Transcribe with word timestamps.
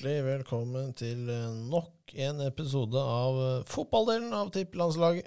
hjertelig 0.00 0.22
velkommen 0.24 0.92
til 0.96 1.28
eh, 1.28 1.50
nok 1.68 2.12
en 2.24 2.38
episode 2.46 2.96
av 2.96 3.36
eh, 3.36 3.64
fotballdelen 3.68 4.32
av 4.32 4.48
Tippelandslaget. 4.54 5.26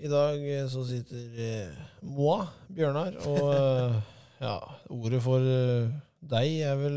I 0.00 0.08
dag 0.08 0.40
eh, 0.40 0.64
så 0.72 0.84
sitter 0.88 1.74
Moa 2.00 2.46
Bjørnar, 2.72 3.18
og 3.28 3.98
ja, 4.40 4.54
ordet 4.88 5.20
for 5.20 5.44
deg 5.44 6.54
er 6.64 6.80
vel 6.80 6.96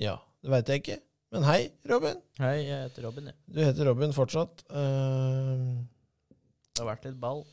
Ja, 0.00 0.18
det 0.44 0.52
veit 0.52 0.68
jeg 0.68 0.82
ikke. 0.82 0.98
Men 1.32 1.48
hei, 1.48 1.70
Robin. 1.88 2.20
Hei, 2.42 2.56
jeg 2.66 2.84
heter 2.84 3.06
Robin. 3.06 3.30
jeg. 3.30 3.38
Du 3.48 3.62
heter 3.64 3.88
Robin 3.88 4.12
fortsatt. 4.12 4.64
Uh, 4.68 5.80
Det 6.74 6.82
har 6.82 6.90
vært 6.90 7.08
litt 7.08 7.20
ball. 7.22 7.44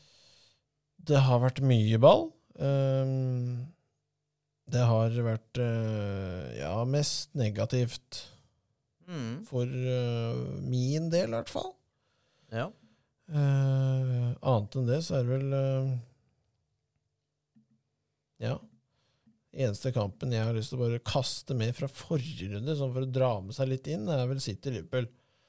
det 1.08 1.24
har 1.24 1.40
vært 1.40 1.62
mye 1.64 1.96
ball. 2.02 2.28
Eh, 2.60 3.16
det 4.68 4.82
har 4.84 5.14
vært 5.24 5.60
eh, 5.62 6.58
ja, 6.60 6.74
mest 6.88 7.32
negativt. 7.38 8.24
Mm. 9.08 9.38
For 9.48 9.64
uh, 9.64 10.40
min 10.68 11.06
del, 11.12 11.30
i 11.30 11.36
hvert 11.38 11.48
fall. 11.52 11.70
Ja. 12.52 12.66
Uh, 13.32 14.34
annet 14.36 14.76
enn 14.76 14.88
det, 14.88 14.98
så 15.06 15.16
er 15.18 15.24
det 15.24 15.32
vel 15.38 15.54
uh, 15.56 15.94
Ja. 18.44 18.58
Eneste 19.58 19.90
kampen 19.96 20.32
jeg 20.36 20.44
har 20.44 20.54
lyst 20.54 20.70
til 20.74 20.78
å 20.78 20.84
bare 20.84 21.00
kaste 21.08 21.56
med 21.56 21.72
fra 21.74 21.88
forrige 21.90 22.50
runde, 22.52 22.76
sånn 22.76 22.92
for 22.94 23.06
å 23.06 23.10
dra 23.10 23.30
med 23.42 23.56
seg 23.56 23.72
litt 23.72 23.88
inn, 23.90 24.04
er 24.12 24.28
vel 24.28 24.42
City 24.44 24.74
Liverpool. 24.76 25.08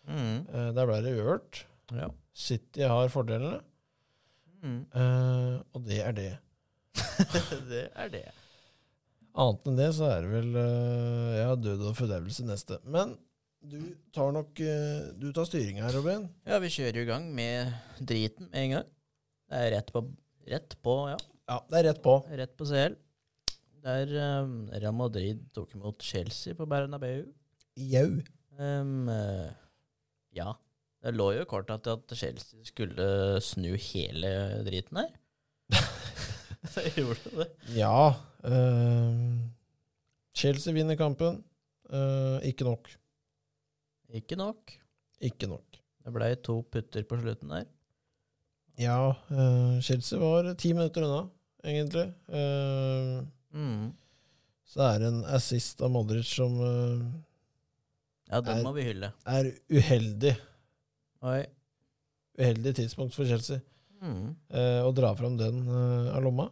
Mm. 0.09 0.47
Der 0.73 0.87
ble 0.89 1.01
det 1.05 1.11
uørt. 1.19 1.65
ja. 1.93 2.07
City 2.33 2.87
har 2.87 3.11
fordelene, 3.11 3.59
Mm. 4.59 4.81
og 5.71 5.83
det 5.87 5.99
er 6.03 6.15
det. 6.15 6.31
det 7.69 7.83
er 7.95 8.09
det. 8.11 8.25
Annet 9.37 9.67
enn 9.69 9.77
det, 9.77 9.89
så 9.95 10.07
er 10.09 10.25
det 10.25 10.31
vel 10.31 10.55
ja, 11.37 11.49
død 11.55 11.83
og 11.91 11.97
fordervelse 11.97 12.45
neste. 12.47 12.79
Men 12.89 13.13
du 13.59 13.79
tar 14.15 14.31
nok 14.31 14.59
eh, 14.63 15.11
Du 15.19 15.29
tar 15.35 15.47
styringa 15.47 15.83
her, 15.83 15.97
Robin. 15.99 16.29
Ja, 16.47 16.61
vi 16.63 16.71
kjører 16.71 17.01
i 17.01 17.09
gang 17.09 17.27
med 17.35 17.73
driten 17.99 18.47
med 18.47 18.61
en 18.61 18.73
gang. 18.77 18.89
Det 19.49 19.59
er 19.59 19.71
rett 19.75 19.91
på, 19.91 20.03
rett 20.47 20.75
på, 20.85 20.95
ja. 21.11 21.17
Ja, 21.49 21.59
det 21.67 21.79
er 21.79 21.87
rett 21.89 22.01
på. 22.05 22.15
Rett 22.39 22.55
på 22.55 22.67
CL. 22.69 22.95
Der 23.83 24.13
um, 24.43 24.55
Real 24.71 24.95
Madrid 24.95 25.41
tok 25.55 25.73
imot 25.75 26.03
Chelsea 26.05 26.55
på 26.55 26.67
Bernabeu. 26.69 27.25
Jau. 27.79 28.09
Um, 28.59 29.07
ja. 30.35 30.53
Det 30.99 31.15
lå 31.15 31.29
jo 31.37 31.43
i 31.43 31.49
kortet 31.49 31.87
at, 31.87 32.11
at 32.11 32.17
Chelsea 32.19 32.63
skulle 32.67 33.39
snu 33.43 33.71
hele 33.89 34.31
driten 34.67 35.03
her. 35.03 35.15
Gjorde 36.97 37.31
det. 37.39 37.47
Ja. 37.75 38.15
Uh, 38.43 39.37
Chelsea 40.35 40.73
vinner 40.75 40.97
kampen. 40.99 41.41
Uh, 41.89 42.37
ikke 42.45 42.65
nok. 42.67 42.89
Ikke 44.13 44.35
nok. 44.39 44.73
Ikke 45.21 45.47
nok. 45.51 45.79
Det 46.05 46.13
blei 46.15 46.33
to 46.43 46.61
putter 46.71 47.03
på 47.07 47.17
slutten 47.21 47.51
der. 47.53 47.65
Ja, 48.79 48.99
Uh, 49.31 49.79
Chelsea 49.83 50.19
var 50.21 50.53
ti 50.59 50.71
minutter 50.73 51.03
unna, 51.03 51.23
egentlig. 51.67 52.05
Mm. 53.51 53.89
så 54.69 54.83
er 54.85 54.99
det 55.01 55.07
en 55.09 55.23
assist 55.35 55.81
av 55.81 55.89
Modric 55.91 56.27
som 56.29 56.59
Ja, 58.29 58.39
den 58.45 58.59
Er- 58.59 58.63
må 58.63 58.71
vi 58.75 58.83
hylle. 58.85 59.09
er 59.25 59.49
uheldig. 59.73 60.35
Oi. 61.25 61.41
Uheldig 62.39 62.75
tidspunkt 62.77 63.13
for 63.15 63.25
Chelsea. 63.25 63.59
Mm. 63.99 64.31
eh, 64.55 64.79
å 64.87 64.91
dra 64.95 65.09
fram 65.19 65.35
den 65.39 65.57
eh, 65.67 66.09
av 66.15 66.23
lomma. 66.23 66.45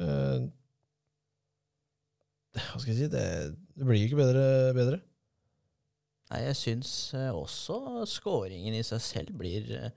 Eh, 0.00 0.46
hva 2.56 2.80
skal 2.80 2.92
jeg 2.92 2.98
si? 3.02 3.08
Det, 3.12 3.24
det 3.76 3.88
blir 3.88 4.06
ikke 4.06 4.20
bedre. 4.20 4.44
bedre. 4.76 4.98
Nei, 6.32 6.40
jeg 6.46 6.56
syns 6.56 6.90
eh, 7.18 7.28
også 7.36 8.06
scoringen 8.08 8.76
i 8.78 8.84
seg 8.86 9.02
selv 9.04 9.36
blir 9.36 9.68
eh, 9.76 9.90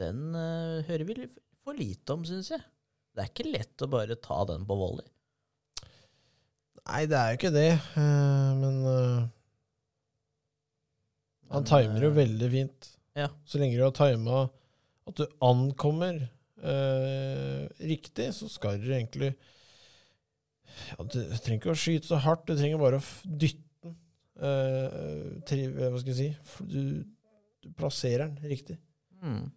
Den 0.00 0.34
hører 0.34 1.04
vi 1.06 1.14
for 1.62 1.78
lite 1.78 2.16
om, 2.16 2.24
syns 2.26 2.50
jeg. 2.50 2.62
Det 3.14 3.22
er 3.22 3.30
ikke 3.30 3.46
lett 3.52 3.84
å 3.86 3.90
bare 3.92 4.16
ta 4.18 4.40
den 4.50 4.64
på 4.66 4.74
volley. 4.78 5.06
Nei, 6.84 7.04
det 7.08 7.16
er 7.16 7.30
jo 7.30 7.38
ikke 7.38 7.52
det, 7.54 7.68
men 7.94 8.80
Han 11.54 11.64
timer 11.70 12.02
jo 12.08 12.10
veldig 12.18 12.48
fint. 12.52 12.90
ja. 13.16 13.28
Så 13.46 13.62
lenge 13.62 13.78
du 13.78 13.84
har 13.86 13.94
tima 13.96 14.42
at 15.08 15.18
du 15.20 15.24
ankommer 15.44 16.22
eh, 16.62 17.64
riktig, 17.84 18.30
så 18.36 18.48
skal 18.52 18.80
du 18.82 18.88
egentlig 18.92 19.34
ja, 19.34 21.04
Du 21.04 21.18
trenger 21.20 21.60
ikke 21.60 21.74
å 21.74 21.78
skyte 21.78 22.08
så 22.08 22.18
hardt, 22.24 22.46
du 22.48 22.56
trenger 22.58 22.80
bare 22.80 22.98
å 22.98 23.04
dytte 23.24 23.62
den. 23.84 23.98
Eh, 24.34 25.26
tri, 25.46 25.66
hva 25.70 25.92
skal 26.00 26.10
jeg 26.10 26.18
si 26.18 26.64
Du, 26.66 26.80
du 27.62 27.68
plasserer 27.78 28.26
den 28.26 28.50
riktig. 28.50 28.78
Mm. 29.22 29.52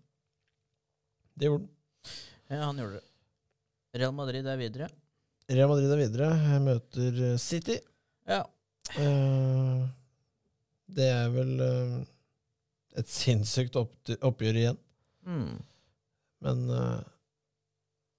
Det 1.38 1.50
gjorde 1.50 1.66
den. 1.66 1.74
Ja, 2.47 2.64
han 2.68 2.79
gjorde 2.79 3.02
det. 3.02 3.06
Real 3.97 4.14
Madrid 4.16 4.47
er 4.47 4.59
videre. 4.59 4.90
Real 5.47 5.72
Madrid 5.72 5.91
er 5.91 6.02
videre, 6.02 6.59
møter 6.64 7.22
eh, 7.31 7.38
City. 7.41 7.78
Ja. 8.28 8.44
Eh, 9.00 9.84
det 10.97 11.08
er 11.12 11.31
vel 11.34 11.53
eh, 11.64 11.96
et 13.00 13.12
sinnssykt 13.12 13.78
oppgjør 13.79 14.59
igjen. 14.62 14.79
Mm. 15.28 15.58
Men 16.46 16.62
uh, 16.72 17.02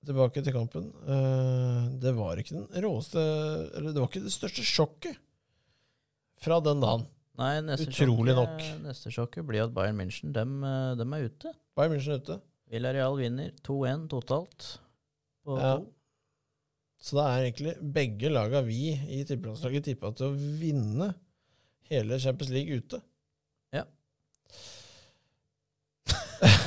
tilbake 0.07 0.43
til 0.45 0.55
kampen. 0.55 0.91
Uh, 1.07 1.89
det 2.03 2.13
var 2.17 2.41
ikke 2.41 2.57
den 2.59 2.85
råeste 2.85 3.23
Eller 3.79 3.95
det 3.95 4.03
var 4.03 4.11
ikke 4.11 4.27
det 4.27 4.35
største 4.35 4.65
sjokket 4.67 5.17
fra 6.43 6.61
den 6.63 6.83
dagen. 6.83 7.07
Nei, 7.39 7.53
neste 7.63 7.91
Utrolig 7.91 8.35
sjokket, 8.35 8.81
neste 8.83 9.11
sjokket 9.15 9.47
blir 9.47 9.65
at 9.65 9.75
Bayern 9.75 9.99
München 9.99 10.33
dem, 10.35 10.57
eh, 10.67 10.95
dem 10.99 11.13
er 11.15 11.27
ute. 11.29 11.53
Bayern 11.79 11.95
München 11.95 12.15
er 12.15 12.23
ute. 12.23 12.37
Villarreal 12.71 13.15
vinner 13.19 13.53
2-1 13.67 14.09
totalt. 14.11 14.67
På 15.47 15.59
Ja. 15.59 15.77
to. 15.79 15.93
Så 17.01 17.15
da 17.15 17.29
er 17.31 17.47
egentlig 17.47 17.77
begge 17.95 18.31
laga 18.31 18.61
vi 18.67 18.91
i 18.91 19.25
tippelandslaget 19.25 19.85
tippa 19.87 20.11
til 20.15 20.27
å 20.27 20.35
vinne 20.35 21.15
hele 21.91 22.19
Champions 22.19 22.51
League 22.51 22.75
ute. 22.75 23.01
Ja. 23.73 23.85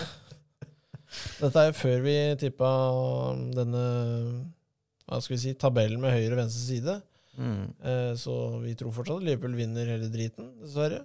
Dette 1.42 1.58
er 1.62 1.72
jo 1.72 1.78
før 1.80 2.02
vi 2.06 2.16
tippa 2.42 2.70
denne 3.58 3.86
hva 5.10 5.18
skal 5.20 5.36
vi 5.36 5.40
si, 5.42 5.54
tabellen 5.60 6.00
med 6.04 6.14
høyre 6.14 6.36
og 6.36 6.40
venstre 6.44 6.62
side. 6.68 6.94
Mm. 7.42 7.64
Eh, 7.84 8.12
Så 8.20 8.36
vi 8.64 8.76
tror 8.80 8.94
fortsatt 8.96 9.18
at 9.20 9.26
Liverpool 9.28 9.56
vinner 9.58 9.90
hele 9.90 10.08
driten, 10.14 10.52
dessverre. 10.62 11.02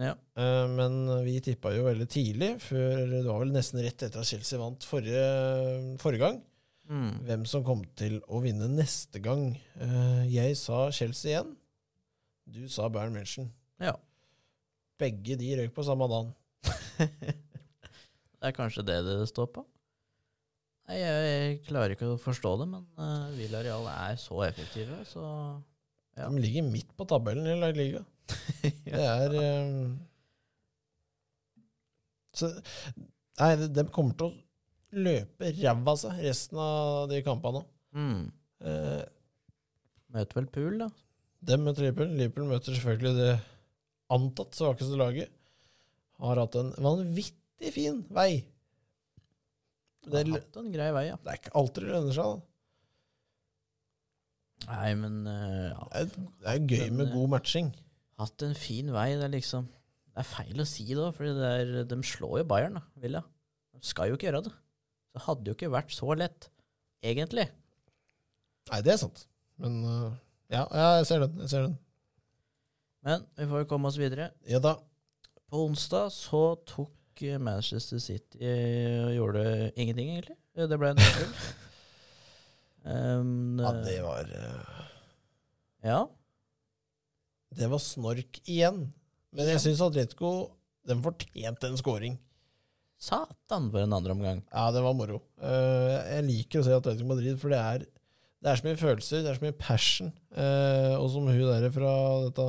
Ja. 0.00 0.14
Eh, 0.40 0.66
Men 0.72 0.96
vi 1.26 1.36
tippa 1.44 1.74
jo 1.76 1.84
veldig 1.86 2.08
tidlig, 2.10 2.50
før 2.64 3.04
det 3.10 3.24
var 3.28 3.42
vel 3.44 3.52
nesten 3.54 3.82
rett 3.84 4.02
etter 4.06 4.22
at 4.22 4.26
Chelsea 4.30 4.58
vant 4.58 4.86
forrige, 4.88 5.96
forrige 6.02 6.24
gang, 6.24 6.40
Mm. 6.90 7.20
hvem 7.26 7.44
som 7.46 7.62
kom 7.62 7.84
til 7.94 8.16
å 8.26 8.40
vinne 8.42 8.66
neste 8.68 9.20
gang. 9.22 9.56
Eh, 9.78 10.24
Jeg 10.32 10.56
sa 10.56 10.90
Chelsea 10.90 11.30
igjen. 11.36 11.54
Du 12.50 12.66
sa 12.66 12.88
Bayern 12.88 13.12
München. 13.14 13.50
Ja. 13.78 13.92
Begge 14.98 15.36
de 15.38 15.52
røyk 15.56 15.72
på 15.74 15.84
samme 15.86 16.08
dagen. 16.10 16.34
Det 18.40 18.48
er 18.50 18.56
kanskje 18.56 18.84
det 18.88 18.98
det 19.04 19.16
står 19.28 19.50
på. 19.54 19.64
Nei, 20.88 20.96
jeg, 20.98 21.24
jeg 21.30 21.58
klarer 21.68 21.92
ikke 21.94 22.08
å 22.14 22.18
forstå 22.20 22.54
det, 22.62 22.66
men 22.72 22.86
uh, 22.98 23.28
Villarreal 23.36 23.84
er 23.92 24.16
så 24.20 24.40
effektive, 24.48 25.02
så 25.08 25.24
Ja. 26.18 26.26
De 26.26 26.40
ligger 26.42 26.66
midt 26.66 26.90
på 26.98 27.06
tabellen 27.08 27.46
i 27.46 27.54
La 27.60 27.68
Liga. 27.72 28.00
Det 28.62 29.04
er 29.04 29.34
um, 29.38 29.92
Så 32.36 32.50
Nei, 33.40 33.54
de, 33.60 33.68
de 33.72 33.84
kommer 33.94 34.16
til 34.18 34.28
å 34.30 35.00
løpe 35.00 35.52
ræva 35.56 35.94
av 35.94 36.00
seg 36.00 36.18
resten 36.26 36.58
av 36.60 37.06
de 37.12 37.20
kampene. 37.26 37.62
mm. 37.96 38.20
Eh, 38.60 39.02
Møter 40.12 40.36
vel 40.40 40.48
Pool, 40.52 40.74
da. 40.82 40.88
De 41.48 41.56
møter 41.56 41.86
Liverpool. 41.86 42.10
Liverpool 42.18 42.48
møter 42.50 42.74
selvfølgelig 42.74 43.12
det 43.16 43.30
antatt 44.12 44.58
svakeste 44.58 44.98
laget. 45.00 45.30
Har 46.20 46.40
hatt 46.42 46.58
en 46.60 46.72
vanvittig 46.82 47.39
fin 47.74 48.00
vei. 48.16 48.30
Det, 50.06 50.22
er- 50.22 50.30
hatt 50.32 50.56
en 50.56 50.70
grei 50.72 50.88
vei, 50.96 51.02
ja. 51.10 51.18
det 51.20 51.28
er 51.34 51.38
ikke 51.42 51.52
alltid 51.60 51.84
det 51.84 51.92
lønner 51.92 52.16
seg. 52.16 52.30
da. 52.30 52.46
Nei, 54.70 54.88
men 55.00 55.20
uh, 55.26 55.68
ja. 55.72 55.84
Det 55.92 56.00
er, 56.00 56.08
det 56.40 56.54
er 56.54 56.64
gøy 56.72 56.90
med 56.96 57.12
god 57.14 57.28
matching. 57.36 57.70
Hatt 58.20 58.44
en 58.44 58.56
fin 58.58 58.90
vei. 58.92 59.10
Det 59.16 59.26
er 59.28 59.32
liksom 59.32 59.68
Det 60.10 60.22
er 60.24 60.28
feil 60.28 60.60
å 60.60 60.66
si 60.68 60.86
da, 60.96 61.10
for 61.16 61.24
de 61.90 62.00
slår 62.04 62.40
jo 62.42 62.48
Bayern, 62.48 62.76
da, 62.80 62.82
Villa. 63.00 63.22
De 63.76 63.80
skal 63.86 64.10
jo 64.10 64.16
ikke 64.18 64.28
gjøre 64.28 64.42
det. 64.48 64.54
Det 65.14 65.22
hadde 65.26 65.48
jo 65.50 65.56
ikke 65.56 65.72
vært 65.72 65.94
så 65.94 66.14
lett, 66.18 66.50
egentlig. 67.02 67.46
Nei, 68.70 68.80
det 68.86 68.92
er 68.94 69.00
sant. 69.00 69.24
Men 69.60 69.80
uh, 69.84 70.10
ja, 70.52 70.64
ja, 70.66 70.88
jeg 71.00 71.08
ser 71.08 71.24
den. 71.24 71.40
Jeg 71.44 71.52
ser 71.52 71.66
den. 71.68 71.78
Men 73.06 73.24
vi 73.38 73.46
får 73.48 73.62
jo 73.64 73.68
komme 73.70 73.88
oss 73.88 73.98
videre. 74.00 74.30
Ja 74.48 74.60
da. 74.62 74.76
På 75.50 75.64
onsdag 75.66 76.10
så 76.14 76.42
tok 76.68 76.92
Manchester 77.40 78.00
City 78.02 78.38
og 78.40 79.12
gjorde 79.14 79.42
ingenting, 79.76 80.14
egentlig. 80.16 80.36
Det 80.70 80.78
ble 80.80 80.94
en 80.94 81.02
0 82.84 83.20
um, 83.20 83.60
Ja, 83.60 83.72
det 83.84 83.98
var 84.04 84.32
uh, 84.32 84.80
Ja. 85.84 86.00
det 87.56 87.68
var 87.70 87.82
snork 87.82 88.40
igjen. 88.46 88.88
Men 89.36 89.52
jeg 89.52 89.62
syns 89.62 89.82
Atletico 89.84 90.32
den 90.88 91.02
fortjente 91.04 91.68
en 91.68 91.78
scoring. 91.78 92.18
Satan 93.00 93.70
for 93.72 93.80
en 93.84 93.94
andre 93.96 94.12
omgang. 94.12 94.42
Ja, 94.52 94.68
det 94.74 94.82
var 94.84 94.96
moro. 94.96 95.22
Uh, 95.40 95.96
jeg 96.16 96.26
liker 96.26 96.60
å 96.60 96.66
se 96.66 96.76
Atletico 96.76 97.08
Madrid, 97.08 97.38
for 97.40 97.52
det 97.52 97.60
er, 97.60 97.86
det 98.40 98.50
er 98.50 98.60
så 98.60 98.66
mye 98.66 98.80
følelser, 98.80 99.22
det 99.24 99.30
er 99.30 99.38
så 99.38 99.46
mye 99.46 99.60
passion. 99.60 100.10
Uh, 100.34 100.96
og 100.98 101.08
som 101.14 101.28
hun 101.30 101.40
der 101.40 101.70
fra 101.72 101.94
dette 102.26 102.48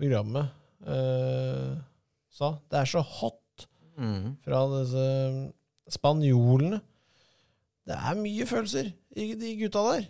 programmet 0.00 0.52
uh, 0.88 1.80
sa, 2.34 2.56
det 2.72 2.80
er 2.82 2.90
så 2.90 3.04
hot 3.20 3.40
Mm. 3.94 4.34
fra 4.42 4.64
disse 4.72 5.06
spanjolene. 5.94 6.80
Det 7.84 7.96
er 7.96 8.18
mye 8.18 8.46
følelser 8.48 8.90
i 9.20 9.32
de 9.38 9.54
gutta 9.60 9.82
der. 9.90 10.06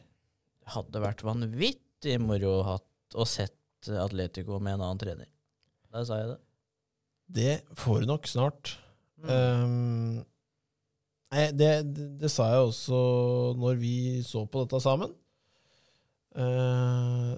Det 0.64 0.74
hadde 0.76 1.02
vært 1.02 1.24
vanvittig 1.26 2.18
moro 2.22 2.60
hatt 2.68 3.18
å 3.18 3.26
sett 3.28 3.90
Atletico 4.00 4.60
med 4.62 4.78
en 4.78 4.84
annen 4.86 5.00
trener. 5.00 5.28
Der 5.92 6.06
sa 6.08 6.20
jeg 6.20 6.30
det. 6.30 6.38
Det 7.34 7.56
får 7.80 8.04
du 8.04 8.08
nok 8.08 8.28
snart. 8.28 8.76
Mm. 9.24 9.28
Um, 9.30 10.14
nei, 11.34 11.44
det, 11.56 11.72
det, 11.96 12.08
det 12.22 12.30
sa 12.32 12.48
jeg 12.52 12.70
også 12.70 13.00
når 13.60 13.80
vi 13.80 13.96
så 14.26 14.44
på 14.48 14.64
dette 14.64 14.80
sammen. 14.84 15.12
Uh, 16.34 17.34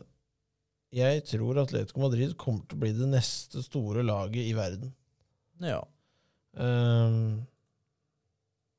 jeg 0.96 1.24
tror 1.28 1.60
Atletico 1.60 2.04
Madrid 2.04 2.32
kommer 2.40 2.64
til 2.64 2.78
å 2.78 2.84
bli 2.84 2.94
det 2.96 3.10
neste 3.10 3.64
store 3.64 4.04
laget 4.06 4.46
i 4.46 4.54
verden. 4.56 4.94
ja. 5.64 5.82
Um, 6.56 7.46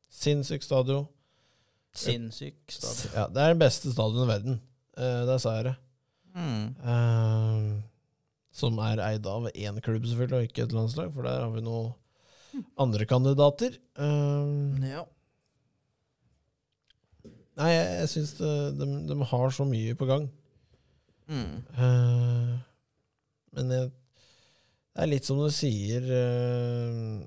sinnssyk 0.10 0.66
stadion. 0.66 1.06
Sinnssyk 1.98 2.58
stadion. 2.74 3.14
Ja, 3.14 3.28
det 3.34 3.44
er 3.44 3.54
den 3.54 3.62
beste 3.62 3.92
stadion 3.94 4.26
i 4.26 4.32
verden. 4.32 4.62
Uh, 4.98 5.24
der 5.30 5.38
sa 5.42 5.58
jeg 5.60 5.70
det. 5.70 5.76
Mm. 6.38 6.66
Um, 6.86 7.70
som 8.58 8.80
er 8.82 9.02
eid 9.06 9.28
av 9.30 9.50
én 9.54 9.78
klubb, 9.86 10.06
selvfølgelig, 10.06 10.40
og 10.40 10.50
ikke 10.50 10.66
et 10.66 10.74
landslag, 10.74 11.14
for 11.14 11.26
der 11.26 11.44
har 11.44 11.54
vi 11.54 11.62
noen 11.66 11.94
andre 12.82 13.06
kandidater. 13.10 13.78
Um, 13.98 14.82
Ja. 14.86 15.06
Nei, 17.58 17.72
jeg, 17.74 17.86
jeg 18.04 18.10
syns 18.12 18.32
de, 18.38 18.88
de 19.10 19.16
har 19.32 19.54
så 19.54 19.66
mye 19.66 19.96
på 19.98 20.06
gang. 20.06 20.28
Mm. 21.28 21.56
Uh, 21.74 22.54
men 23.58 23.72
jeg, 23.74 23.90
det 24.94 25.02
er 25.06 25.10
litt 25.10 25.26
som 25.26 25.40
du 25.42 25.50
sier 25.54 26.06
eh, 26.06 27.18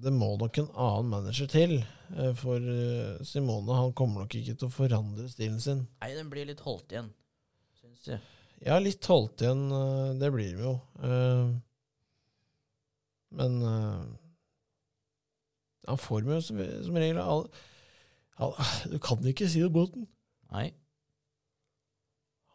Det 0.00 0.12
må 0.14 0.30
nok 0.40 0.58
en 0.60 0.68
annen 0.80 1.10
manager 1.12 1.48
til. 1.50 1.80
eh, 2.16 2.32
for 2.38 2.56
eh, 2.56 3.20
Simone 3.26 3.76
han 3.76 3.92
kommer 3.96 4.24
nok 4.24 4.36
ikke 4.38 4.56
til 4.56 4.68
å 4.68 4.72
forandre 4.74 5.28
stilen 5.28 5.60
sin. 5.62 5.82
Nei, 6.00 6.12
den 6.16 6.30
blir 6.32 6.48
litt 6.48 6.62
holdt 6.64 6.94
igjen, 6.94 7.10
syns 7.80 8.08
jeg. 8.08 8.22
Ja, 8.64 8.78
litt 8.80 9.04
holdt 9.08 9.44
igjen, 9.44 9.66
eh, 9.76 10.12
det 10.20 10.30
blir 10.34 10.54
den 10.56 10.64
jo. 10.64 10.74
Men 13.30 13.60
han 15.86 15.98
får 16.02 16.24
med 16.26 16.42
som, 16.42 16.58
som 16.82 16.96
regel 16.98 17.20
all, 17.22 17.44
all, 18.42 18.56
Du 18.90 18.98
kan 19.02 19.22
ikke 19.26 19.46
si 19.48 19.62
det, 19.62 19.70
Båten. 19.74 20.08
Nei. 20.50 20.70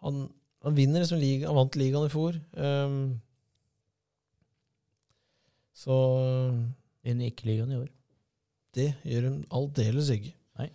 Han, 0.03 0.25
han 0.65 0.75
vinner 0.75 1.01
liksom 1.01 1.21
ligaen. 1.21 1.47
han 1.47 1.57
vant 1.61 1.77
ligaen 1.79 2.09
i 2.09 2.11
fjor. 2.11 2.41
Så 5.75 5.95
Vinner 7.05 7.29
ikke 7.31 7.47
ligaen 7.49 7.71
i 7.75 7.79
år. 7.83 7.91
det 8.75 8.89
gjør 9.07 9.29
hun 9.29 9.43
aldeles 9.55 10.09
ikke. 10.11 10.33
Nei. 10.59 10.69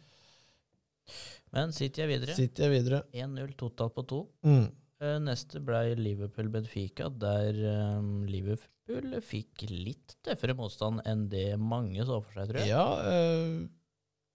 Men 1.52 1.72
sitter 1.76 2.04
jeg 2.04 2.10
videre. 2.14 2.36
Sitter 2.38 2.64
jeg 2.68 2.76
videre. 2.78 3.00
1-0 3.12 3.56
totalt 3.60 3.96
på 3.96 4.04
to. 4.08 4.20
Mm. 4.46 4.68
Eh, 5.00 5.16
Neste 5.24 5.60
ble 5.64 5.96
Liverpool-Benfica, 5.98 7.08
der 7.20 7.58
eh, 7.72 7.98
Liverpool 8.30 9.18
fikk 9.24 9.66
litt 9.70 10.16
tøffere 10.26 10.54
motstand 10.58 11.02
enn 11.08 11.26
det 11.32 11.54
mange 11.60 12.04
så 12.06 12.20
for 12.22 12.38
seg, 12.38 12.50
tror 12.50 12.60
jeg. 12.62 12.70
Ja, 12.72 12.86
eh, 13.10 13.68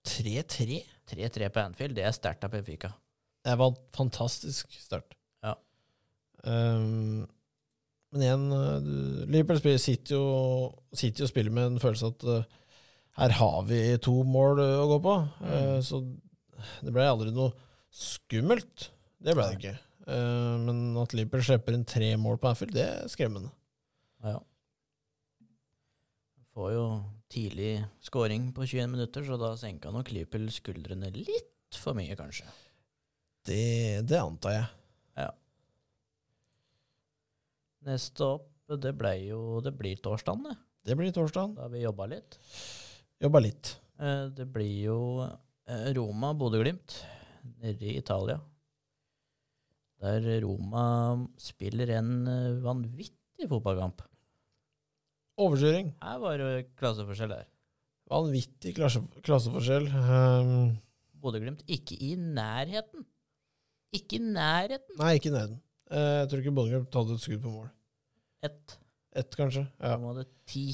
3-3. 0.05 0.81
3-3 1.09 1.49
på 1.53 1.63
Anfield, 1.63 1.95
det 1.97 2.05
er 2.05 2.13
sterkt 2.17 2.45
av 2.45 2.53
Benfica. 2.53 2.91
Det 3.45 3.53
var 3.61 3.71
en 3.71 3.81
fantastisk 3.93 4.73
start. 4.81 5.13
Ja. 5.45 5.53
Um, 6.45 7.25
men 8.15 8.23
igjen, 8.23 8.43
eh, 8.55 8.85
Liverpool 9.27 9.79
sitter, 9.79 10.15
jo, 10.15 10.69
sitter 10.95 11.23
jo 11.23 11.27
og 11.27 11.31
spiller 11.33 11.51
med 11.51 11.73
en 11.73 11.81
følelse 11.83 12.13
at 12.13 12.23
eh, 12.31 12.45
her 13.19 13.33
har 13.35 13.57
vi 13.67 13.79
to 14.03 14.13
mål 14.23 14.61
eh, 14.63 14.75
å 14.79 14.85
gå 14.93 14.99
på. 15.03 15.15
Mm. 15.43 15.81
så 15.83 15.99
det 16.79 16.93
ble 16.95 17.03
aldri 17.03 17.33
noe 17.35 17.51
skummelt. 17.91 18.87
Det 19.19 19.35
ble 19.35 19.49
det 19.51 19.57
ikke. 19.59 19.73
Men 20.05 20.95
at 21.01 21.15
Liverpool 21.17 21.43
slipper 21.43 21.75
inn 21.75 21.83
tre 21.89 22.13
mål 22.21 22.39
på 22.39 22.51
Anfield, 22.51 22.75
det 22.77 22.85
er 22.85 23.11
skremmende. 23.11 23.51
Ja. 24.23 24.37
Får 26.55 26.71
jo 26.71 26.85
tidlig 27.35 27.73
scoring 28.05 28.47
på 28.55 28.63
21 28.63 28.93
minutter, 28.95 29.27
så 29.27 29.35
da 29.41 29.51
senka 29.59 29.91
nok 29.91 30.13
Liverpool 30.15 30.47
skuldrene 30.55 31.11
litt 31.17 31.81
for 31.81 31.97
mye, 31.97 32.15
kanskje. 32.15 32.47
Det, 33.45 34.05
det 34.07 34.23
antar 34.23 34.55
jeg. 34.55 34.71
Neste 37.85 38.25
opp, 38.25 38.47
det 38.81 38.95
ble 38.97 39.11
jo 39.27 39.59
Det 39.61 39.73
blir 39.77 39.99
torsdagen, 40.01 40.43
det. 40.47 40.55
Det 40.85 40.95
blir 40.97 41.11
torsdag. 41.13 41.55
Da 41.57 41.65
har 41.65 41.71
vi 41.73 41.83
jobba 41.83 42.05
litt. 42.09 42.37
Jobba 43.21 43.41
litt. 43.41 43.71
Eh, 43.99 44.25
Det 44.37 44.45
blir 44.53 44.73
jo 44.85 44.97
eh, 45.25 45.87
Roma-Bodø-Glimt 45.97 46.99
nede 47.61 47.85
i 47.89 47.95
Italia. 47.97 48.39
Der 50.01 50.25
Roma 50.43 50.85
spiller 51.41 51.89
en 51.97 52.11
eh, 52.29 52.59
vanvittig 52.65 53.47
fotballkamp. 53.49 54.01
Overkjøring. 55.41 55.93
Her 56.03 56.19
var 56.21 56.37
det 56.39 56.67
klasseforskjell 56.79 57.33
der. 57.33 57.47
Vanvittig 58.11 58.75
klasse, 58.77 59.01
klasseforskjell. 59.25 59.87
Um, 59.89 60.75
Bodø-Glimt 61.21 61.63
ikke 61.65 61.97
i 61.97 62.13
nærheten. 62.15 63.05
Ikke 63.95 64.19
i 64.19 64.21
nærheten. 64.25 64.97
nei, 64.99 65.15
ikke 65.17 65.31
i 65.31 65.35
nærheten. 65.35 65.61
Jeg 65.95 66.29
tror 66.29 66.41
ikke 66.43 66.53
Bodø-Glimt 66.59 66.99
hadde 66.99 67.17
et 67.17 67.25
skudd 67.25 67.41
på 67.41 67.55
mål. 67.55 67.71
Ett. 68.43 68.79
Ett, 69.15 69.35
kanskje. 69.39 69.65
Ja. 69.79 69.95
Var 70.01 70.19
det 70.19 70.25
ti. 70.49 70.65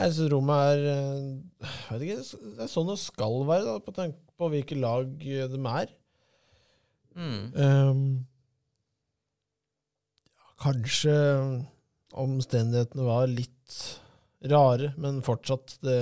Jeg 0.00 0.12
syns 0.14 0.30
rommet 0.32 0.68
er 0.70 0.82
eh, 0.86 1.22
jeg 1.66 1.94
vet 1.98 2.04
ikke, 2.06 2.42
Det 2.56 2.64
er 2.64 2.70
sånn 2.70 2.90
det 2.92 2.98
skal 3.02 3.40
være, 3.48 3.64
da, 3.66 3.78
på 3.84 3.94
tanke 3.96 4.20
på 4.38 4.48
hvilke 4.52 4.76
lag 4.78 5.08
eh, 5.26 5.48
de 5.50 5.60
er. 5.72 5.90
Mm. 7.18 7.40
Um, 7.58 8.02
ja, 10.38 10.52
kanskje 10.62 11.14
omstendighetene 12.20 13.04
var 13.06 13.26
litt 13.30 13.80
rare, 14.50 14.92
men 15.00 15.18
fortsatt 15.26 15.76
det, 15.84 15.98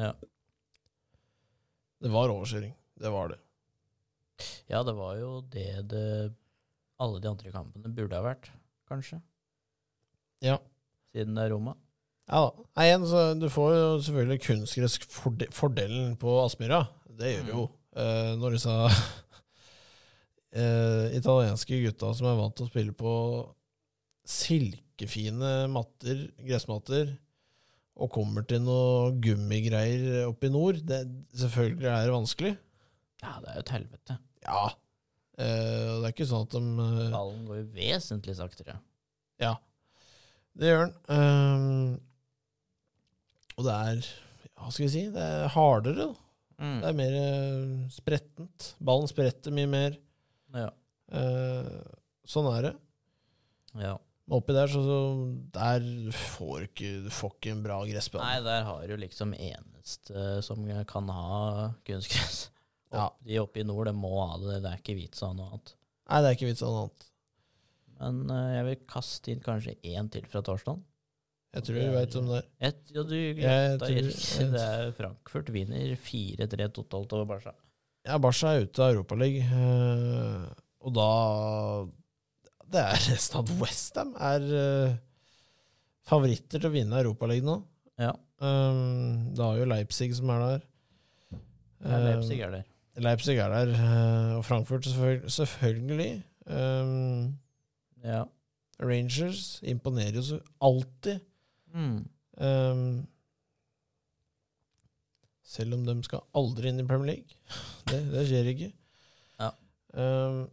Ja. 0.00 0.14
det 2.00 2.10
var 2.10 2.32
overkjøring. 2.32 2.72
Det 3.00 3.12
var 3.12 3.28
det. 3.34 3.38
ja, 4.72 4.82
det 4.82 4.96
var 4.96 5.16
jo 5.20 5.40
det 5.52 5.68
det 5.92 6.06
alle 7.00 7.20
de 7.20 7.28
andre 7.30 7.52
kampene 7.52 7.92
burde 7.96 8.16
ha 8.16 8.24
vært, 8.24 8.50
kanskje. 8.90 9.20
Ja. 10.44 10.58
Siden 11.14 11.36
det 11.36 11.46
er 11.46 11.54
Roma. 11.54 11.76
Ja 12.30 12.44
da. 12.46 12.66
Nei, 12.78 12.86
igjen, 12.86 13.06
så 13.10 13.22
du 13.38 13.48
får 13.50 13.70
jo 13.74 13.86
selvfølgelig 14.06 14.42
kunstgressfordelen 14.44 16.16
på 16.20 16.36
Aspmyra. 16.44 16.84
Det 17.20 17.34
gjør 17.34 17.46
du 17.46 17.54
jo. 17.54 17.64
Eh, 17.98 18.34
når 18.38 18.54
disse 18.54 18.74
eh, 20.62 21.16
italienske 21.18 21.80
gutta 21.86 22.12
som 22.16 22.30
er 22.30 22.38
vant 22.38 22.54
til 22.56 22.68
å 22.68 22.70
spille 22.70 22.94
på 22.94 23.14
silkefine 24.30 25.66
matter, 25.72 26.28
gressmatter, 26.46 27.16
og 28.00 28.12
kommer 28.14 28.46
til 28.48 28.62
noe 28.64 29.10
gummigreier 29.20 30.28
oppe 30.28 30.48
i 30.48 30.52
nord, 30.54 30.78
det, 30.86 31.02
selvfølgelig 31.36 31.90
er 31.90 32.06
det 32.06 32.14
vanskelig. 32.14 32.52
Ja, 33.20 33.34
det 33.42 33.50
er 33.50 33.58
jo 33.58 33.64
et 33.64 33.74
helvete. 33.74 34.16
Ja. 34.46 34.62
Og 35.40 36.02
det 36.02 36.08
er 36.08 36.14
ikke 36.14 36.28
sånn 36.30 36.46
at 36.46 36.56
de 36.56 36.62
uh, 36.76 37.04
Ballen 37.12 37.44
går 37.48 37.60
jo 37.60 37.66
vesentlig 37.76 38.36
saktere. 38.38 38.76
Ja, 39.40 39.54
det 40.58 40.72
gjør 40.72 40.82
den. 40.84 40.94
Um, 41.08 41.94
og 43.56 43.66
det 43.68 43.76
er 43.76 44.02
Hva 44.60 44.68
skal 44.72 44.86
vi 44.86 44.92
si? 44.92 45.06
Det 45.14 45.24
er 45.24 45.54
hardere. 45.54 46.10
Mm. 46.60 46.76
Det 46.82 46.90
er 46.90 46.98
mer 46.98 47.16
uh, 47.16 47.88
sprettent. 47.94 48.70
Ballen 48.84 49.10
spretter 49.10 49.54
mye 49.56 49.70
mer. 49.70 49.98
Ja. 50.56 50.70
Sånn 52.30 52.46
er 52.52 52.68
det. 52.68 52.76
ja. 53.82 53.96
Oppi 54.30 54.54
der, 54.54 54.70
så, 54.70 54.78
så 54.86 54.96
der 55.50 55.82
får 56.14 56.68
ikke, 56.68 56.90
du 57.02 57.08
får 57.10 57.32
ikke 57.34 57.50
en 57.50 57.64
bra 57.64 57.80
gressbane. 57.88 58.22
Nei, 58.22 58.44
der 58.44 58.62
har 58.68 58.84
du 58.86 58.92
liksom 59.02 59.32
eneste 59.34 60.36
som 60.46 60.68
kan 60.86 61.10
ha 61.10 61.40
kunstgress. 61.88 62.44
Ja. 62.90 63.06
De 63.26 63.38
oppe 63.42 63.62
i 63.62 63.66
nord, 63.66 63.86
det 63.90 63.94
må 63.96 64.10
ha 64.18 64.36
det. 64.42 64.60
Det 64.64 64.70
er 64.72 64.80
ikke 64.82 64.96
vits 64.98 65.22
av 65.26 65.36
noe 65.38 65.50
annet. 65.52 65.74
Nei, 66.10 66.20
det 66.20 66.30
er 66.30 66.36
ikke 66.38 66.50
vits 66.50 66.62
av 66.66 66.72
noe 66.74 66.84
annet. 66.88 67.06
Men 68.00 68.20
uh, 68.32 68.46
jeg 68.56 68.66
vil 68.66 68.78
kaste 68.90 69.32
inn 69.34 69.42
kanskje 69.44 69.76
én 69.92 70.08
til 70.12 70.24
fra 70.30 70.42
torsdagen. 70.46 70.80
Jeg 71.50 71.66
tror 71.66 71.76
du 71.80 71.94
veit 71.96 72.14
om 72.20 72.28
det 72.30 72.36
er. 72.38 72.48
Et, 72.68 72.80
ja, 72.94 73.02
du 73.02 73.14
tror- 73.82 74.52
Det 74.54 74.62
er 74.62 74.92
Frankfurt 74.94 75.48
vinner 75.54 75.96
4-3 75.98 76.68
totalt 76.76 77.14
over 77.16 77.26
Barca. 77.32 77.54
Ja, 78.06 78.18
Barca 78.22 78.54
er 78.54 78.66
ute 78.68 78.84
av 78.86 78.94
Europaligaen, 78.94 79.50
uh, 79.50 80.46
og 80.80 80.94
da 80.96 81.08
det 82.70 82.84
er 82.86 83.00
nesten 83.10 83.40
at 83.42 83.50
Westham 83.58 84.12
er 84.22 84.44
uh, 84.46 84.94
favoritter 86.06 86.62
til 86.62 86.70
å 86.70 86.74
vinne 86.74 87.02
Europaligaen 87.02 87.50
nå. 87.50 87.56
Ja. 88.00 88.14
Um, 88.40 89.34
det 89.34 89.42
har 89.44 89.58
jo 89.58 89.66
Leipzig 89.68 90.14
som 90.16 90.30
er 90.32 90.44
der. 90.46 90.68
Ja, 91.82 91.98
Leipzig 92.06 92.38
er 92.46 92.54
der. 92.54 92.69
Leipzig 92.96 93.38
er 93.38 93.48
der, 93.52 93.70
eh, 93.74 94.36
og 94.36 94.44
Frankfurt 94.44 94.84
selvfølgelig. 95.30 96.22
Um, 96.46 97.38
Ja. 98.04 98.24
Rangers 98.80 99.60
imponerer 99.62 100.16
jo 100.16 100.22
så 100.22 100.38
alltid. 100.60 101.20
Mm. 101.74 102.08
Um, 102.40 103.06
selv 105.44 105.74
om 105.74 105.84
de 105.84 105.96
skal 106.06 106.24
aldri 106.34 106.70
inn 106.70 106.80
i 106.80 106.86
Premier 106.86 107.14
League. 107.14 107.36
Det, 107.90 108.00
det 108.12 108.24
skjer 108.28 108.48
ikke. 108.52 108.72
Ja. 109.40 109.50
Um, 109.98 110.44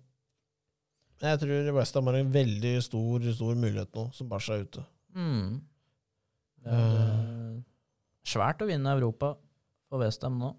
jeg 1.22 1.40
tror 1.40 1.72
Westham 1.78 2.08
har 2.10 2.20
en 2.20 2.34
veldig 2.34 2.76
stor, 2.84 3.26
stor 3.34 3.56
mulighet 3.58 3.94
nå, 3.96 4.08
som 4.14 4.30
Barca 4.30 4.54
er 4.56 4.66
ute. 4.66 4.84
Mm. 5.18 5.62
Det 6.66 6.74
er 6.74 7.62
svært 8.28 8.62
å 8.62 8.68
vinne 8.70 8.94
Europa 8.98 9.36
for 9.88 10.02
Westham 10.02 10.38
nå. 10.42 10.52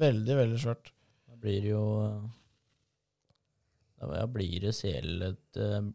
Veldig, 0.00 0.36
veldig 0.38 0.60
svært. 0.62 0.92
Blir 1.40 1.70
jo 1.70 1.82
ja, 4.00 4.26
blir 4.32 4.60
det 4.64 4.72
CL 4.76 5.24
eh, 5.26 5.88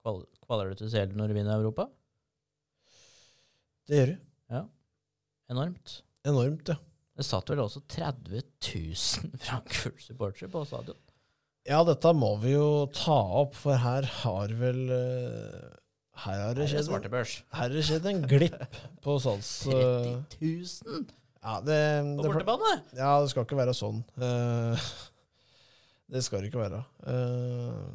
kval, 0.00 0.22
Kvaler 0.46 0.70
du 0.72 0.80
til 0.80 0.92
CL 0.92 1.16
når 1.16 1.30
du 1.30 1.36
vinner 1.36 1.60
Europa? 1.60 1.88
Det 3.88 3.98
gjør 3.98 4.12
det. 4.12 4.20
Enormt. 5.50 6.00
Enormt, 6.24 6.70
ja. 6.70 6.78
Det 7.20 7.26
satt 7.26 7.50
vel 7.50 7.60
også 7.64 7.82
30 7.90 8.40
000 8.40 9.40
Frankfurt-supportere 9.44 10.48
på 10.52 10.62
stadion. 10.68 10.98
Ja, 11.68 11.82
dette 11.84 12.12
må 12.16 12.32
vi 12.40 12.54
jo 12.54 12.86
ta 12.96 13.18
opp, 13.42 13.56
for 13.58 13.76
her 13.76 14.06
har 14.22 14.54
vel 14.56 14.80
eh, 14.94 15.66
Her 16.24 16.38
har 16.46 16.56
det 16.56 16.70
skjedd, 16.70 16.88
her 16.88 17.34
har 17.58 17.74
det 17.74 17.82
skjedd 17.84 18.06
en 18.08 18.22
glipp 18.30 18.78
på 19.04 19.18
salgs... 19.20 19.50
eh, 19.68 20.14
30 20.38 20.54
000 20.88 21.04
ja, 21.40 21.56
det, 21.64 21.80
på 22.18 22.26
bortebane! 22.26 22.74
ja, 22.98 23.14
det 23.22 23.32
skal 23.32 23.46
ikke 23.46 23.58
være 23.58 23.74
sånn. 23.76 24.02
Uh, 24.20 24.90
det 26.12 26.22
skal 26.26 26.42
det 26.42 26.50
ikke 26.50 26.62
være. 26.62 26.82
Uh, 27.06 27.90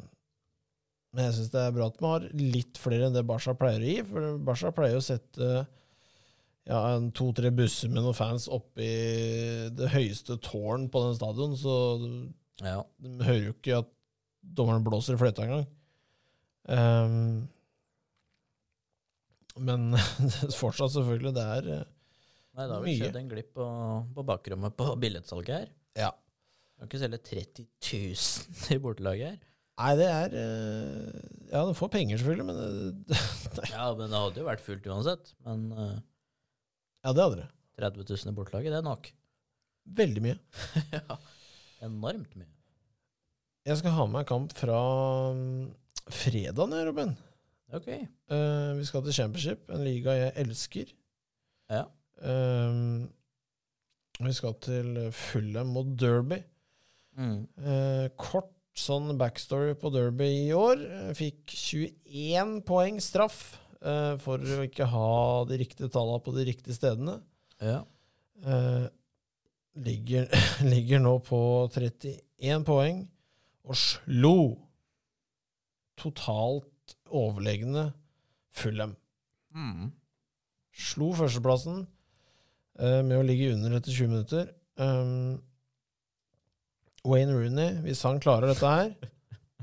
men 1.16 1.28
jeg 1.28 1.36
syns 1.38 1.52
det 1.54 1.62
er 1.62 1.72
bra 1.72 1.86
at 1.88 2.00
vi 2.00 2.10
har 2.10 2.28
litt 2.56 2.80
flere 2.80 3.06
enn 3.08 3.14
det 3.16 3.24
Barca 3.28 3.54
pleier 3.56 3.80
å 3.80 3.88
gi. 3.88 3.98
For 4.10 4.38
Barca 4.44 4.72
pleier 4.76 4.98
å 4.98 5.04
sette 5.04 5.50
ja, 6.66 6.80
to-tre 7.14 7.52
busser 7.54 7.88
med 7.92 8.02
noen 8.02 8.16
fans 8.18 8.48
oppi 8.52 8.90
det 9.78 9.92
høyeste 9.94 10.36
tårn 10.44 10.88
på 10.92 11.04
den 11.06 11.16
stadion, 11.16 11.54
så 11.56 11.76
Ja. 12.64 12.82
de 12.98 13.24
hører 13.24 13.44
jo 13.46 13.54
ikke 13.54 13.78
at 13.84 13.90
dommeren 14.42 14.84
blåser 14.84 15.14
i 15.14 15.20
fløyta 15.20 15.46
engang. 15.46 15.66
Um, 16.66 17.48
men 19.56 19.94
fortsatt, 20.60 20.92
selvfølgelig, 20.92 21.32
det 21.36 21.44
er 21.56 21.86
Nei, 22.56 22.64
det 22.64 22.72
har 22.72 22.84
vel 22.84 23.00
skjedd 23.02 23.18
en 23.20 23.28
glipp 23.28 23.50
på, 23.58 23.66
på 24.16 24.24
bakrommet 24.24 24.76
på 24.78 24.86
billettsalget 25.00 25.52
her. 25.52 25.68
Ja. 25.98 26.12
Kan 26.76 26.88
ikke 26.88 27.00
selge 27.02 27.20
30 27.24 27.66
000 27.68 28.76
i 28.76 28.80
bortelaget 28.80 29.34
her. 29.34 29.36
Nei, 29.76 29.90
det 29.98 30.06
er 30.08 30.34
eh, 30.40 31.24
Ja, 31.50 31.62
du 31.68 31.74
får 31.76 31.90
penger, 31.92 32.16
selvfølgelig, 32.20 32.46
men 32.48 33.04
det, 33.10 33.18
Ja, 33.74 33.90
men 33.92 34.08
det 34.08 34.20
hadde 34.22 34.40
jo 34.40 34.48
vært 34.48 34.64
fullt 34.64 34.88
uansett. 34.88 35.34
Men 35.44 35.66
eh, 35.72 35.96
Ja, 37.04 37.12
det 37.12 37.26
hadde 37.26 37.40
det. 37.42 37.48
30 37.76 38.06
000 38.08 38.32
i 38.32 38.36
bortelaget, 38.38 38.72
det 38.72 38.80
er 38.80 38.86
nok. 38.86 39.10
Veldig 40.00 40.22
mye. 40.24 40.38
ja, 40.96 41.18
enormt 41.84 42.32
mye. 42.40 42.48
Jeg 43.66 43.82
skal 43.82 43.96
ha 43.98 44.06
med 44.08 44.22
en 44.22 44.28
kamp 44.30 44.54
fra 44.56 44.78
um, 45.34 45.66
fredagen, 46.08 46.72
Robin. 46.88 47.12
Ok. 47.74 47.88
Uh, 48.30 48.78
vi 48.78 48.86
skal 48.88 49.04
til 49.04 49.16
Championship, 49.16 49.68
en 49.74 49.84
liga 49.84 50.14
jeg 50.16 50.32
elsker. 50.40 50.92
Ja. 51.68 51.84
Um, 52.24 53.08
vi 54.22 54.32
skal 54.32 54.54
til 54.64 55.00
Fulham 55.12 55.74
mot 55.76 55.88
Derby. 56.00 56.40
Mm. 57.16 57.46
Uh, 57.60 58.06
kort 58.20 58.52
sånn 58.76 59.14
backstory 59.20 59.74
på 59.80 59.90
Derby 59.94 60.28
i 60.46 60.52
år. 60.56 60.80
Eh, 60.84 61.12
Fikk 61.16 61.52
21 61.56 62.58
poeng 62.68 63.00
straff 63.00 63.56
uh, 63.80 64.16
for 64.20 64.40
å 64.40 64.66
ikke 64.66 64.88
ha 64.92 65.08
de 65.48 65.60
riktige 65.62 65.90
tallene 65.92 66.22
på 66.24 66.34
de 66.36 66.46
riktige 66.48 66.76
stedene. 66.76 67.18
Ja. 67.62 67.80
Uh, 68.44 68.86
ligger, 69.80 70.28
ligger 70.72 71.02
nå 71.04 71.16
på 71.24 71.40
31 71.72 72.66
poeng 72.68 73.04
og 73.66 73.78
slo 73.80 74.38
totalt 75.98 76.96
overlegne 77.08 77.88
Fulham. 78.56 78.92
Mm. 79.56 79.90
Slo 80.76 81.14
førsteplassen 81.16 81.86
med 82.78 83.16
å 83.16 83.24
ligge 83.24 83.52
under 83.54 83.76
etter 83.78 83.92
20 83.94 84.10
minutter. 84.12 84.48
Um, 84.76 85.38
Wayne 87.06 87.32
Rooney, 87.32 87.76
hvis 87.86 88.02
han 88.04 88.18
klarer 88.20 88.50
dette 88.50 88.66
her, 88.68 88.90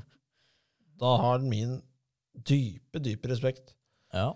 da 1.02 1.12
har 1.20 1.36
han 1.38 1.48
min 1.50 1.76
dype, 2.48 2.98
dype 3.04 3.30
respekt. 3.30 3.74
Ja. 4.14 4.32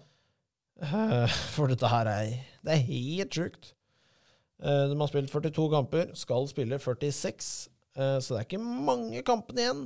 Uh, 0.78 1.26
For 1.56 1.66
dette 1.72 1.88
her 1.90 2.06
er 2.06 2.28
Det 2.62 2.70
er 2.76 2.84
helt 2.86 3.34
sjukt. 3.34 3.72
Uh, 4.62 4.86
De 4.90 4.94
har 5.00 5.10
spilt 5.10 5.30
42 5.32 5.66
kamper, 5.72 6.12
skal 6.18 6.46
spille 6.50 6.78
46, 6.78 7.50
uh, 7.98 8.18
så 8.22 8.34
det 8.36 8.40
er 8.44 8.46
ikke 8.46 8.62
mange 8.62 9.22
kampene 9.26 9.64
igjen. 9.64 9.82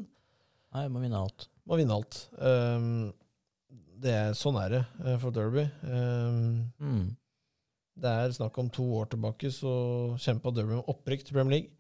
Nei, 0.72 0.86
må 0.92 1.00
vinne 1.04 1.20
alt. 1.20 1.48
Må 1.68 1.76
vinne 1.80 1.96
alt. 1.96 2.22
Um, 2.40 3.12
Det 4.02 4.12
er, 4.18 4.32
sånn 4.36 4.56
er 4.58 4.72
det 4.72 4.84
eh, 5.06 5.18
for 5.22 5.30
Derby. 5.36 5.62
Um, 5.86 6.72
Mm. 6.82 7.10
Det 7.98 8.08
er 8.08 8.32
snakk 8.32 8.56
om 8.58 8.70
to 8.72 8.84
år 8.96 9.10
tilbake, 9.12 9.50
så 9.52 9.72
kjempa 10.20 10.52
Durham 10.54 10.84
opprykk 10.88 11.26
til 11.26 11.36
Premier 11.36 11.58
League. 11.58 11.70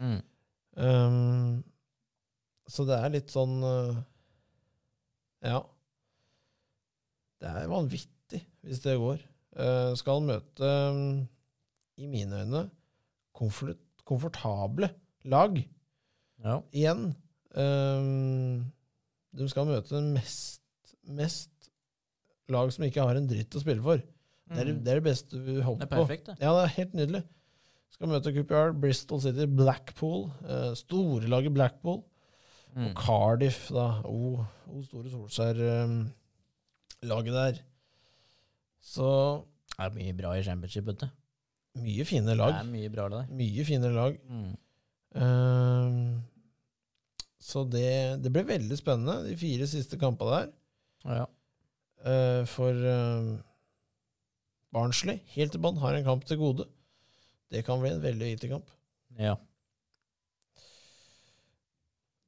Mm. 0.00 0.20
Um, 0.80 1.62
så 2.70 2.86
det 2.88 2.96
er 2.96 3.12
litt 3.14 3.32
sånn 3.32 3.58
uh, 3.62 4.00
Ja. 5.44 5.60
Det 7.40 7.48
er 7.50 7.70
vanvittig 7.70 8.42
hvis 8.66 8.82
det 8.84 8.98
går. 9.00 9.22
Uh, 9.56 9.92
skal 9.98 10.22
møte, 10.26 10.66
um, 10.66 11.22
i 12.00 12.06
mine 12.10 12.42
øyne, 12.44 12.64
komfort, 13.36 13.78
komfortable 14.06 14.90
lag 15.24 15.58
Ja. 16.42 16.60
igjen. 16.72 17.10
Um, 17.54 18.70
de 19.36 19.48
skal 19.50 19.66
møte 19.70 20.00
mest, 20.14 20.62
mest 21.06 21.70
lag 22.50 22.70
som 22.74 22.86
ikke 22.86 23.04
har 23.06 23.18
en 23.18 23.28
dritt 23.30 23.54
å 23.54 23.62
spille 23.62 23.82
for. 23.84 24.02
Det, 24.50 24.58
er, 24.58 24.64
Mm. 24.72 24.78
det 24.84 24.90
er 24.90 24.94
det 25.00 25.04
beste 25.04 25.38
vi 25.38 25.54
Det 25.54 25.62
håper 25.64 25.82
er 25.86 25.86
på. 25.86 25.96
perfekt, 26.06 26.26
det. 26.26 26.36
Ja, 26.40 26.50
det 26.56 26.62
er 26.64 26.74
helt 26.76 26.94
nydelig. 26.98 27.20
Skal 27.94 28.08
møte 28.08 28.32
QPR, 28.34 28.72
Bristol 28.80 29.20
City, 29.22 29.44
Blackpool, 29.46 30.24
eh, 30.48 30.72
storlaget 30.74 31.54
Blackpool, 31.54 32.02
Mm. 32.74 32.86
og 32.86 32.94
Cardiff, 32.96 33.68
da. 33.74 33.86
O, 34.06 34.44
o 34.70 34.82
store 34.82 35.10
Solskjær-laget 35.10 37.32
der. 37.34 37.52
Så 38.80 39.42
Det 39.76 39.86
er 39.86 39.90
mye 39.96 40.12
bra 40.16 40.32
i 40.36 40.42
championship, 40.42 40.84
vet 40.86 40.98
du. 41.00 41.08
mye 41.80 42.04
fine 42.04 42.26
Det 42.26 42.38
er 42.40 42.64
mye 42.64 42.88
bra 42.92 43.08
det 43.08 43.18
der. 43.28 43.34
Mye 43.34 43.64
fine 43.64 43.92
lag. 43.94 44.18
Mm. 44.28 44.56
Ehm, 45.16 46.22
så 47.40 47.64
det, 47.70 48.22
det 48.22 48.32
ble 48.32 48.44
veldig 48.44 48.76
spennende, 48.78 49.24
de 49.28 49.36
fire 49.36 49.66
siste 49.66 49.96
kampene 49.98 50.30
der. 50.30 50.48
Ja. 51.06 51.24
Uh, 52.00 52.44
for 52.46 52.70
uh, 52.72 53.38
Barnsley, 54.74 55.20
helt 55.34 55.54
i 55.56 55.60
bånn, 55.62 55.80
har 55.82 55.96
en 55.96 56.06
kamp 56.06 56.26
til 56.28 56.38
gode. 56.40 56.66
Det 57.50 57.64
kan 57.66 57.80
bli 57.82 57.90
en 57.90 58.02
veldig 58.02 58.34
viktig 58.34 58.52
kamp. 58.52 58.74
ja. 59.18 59.36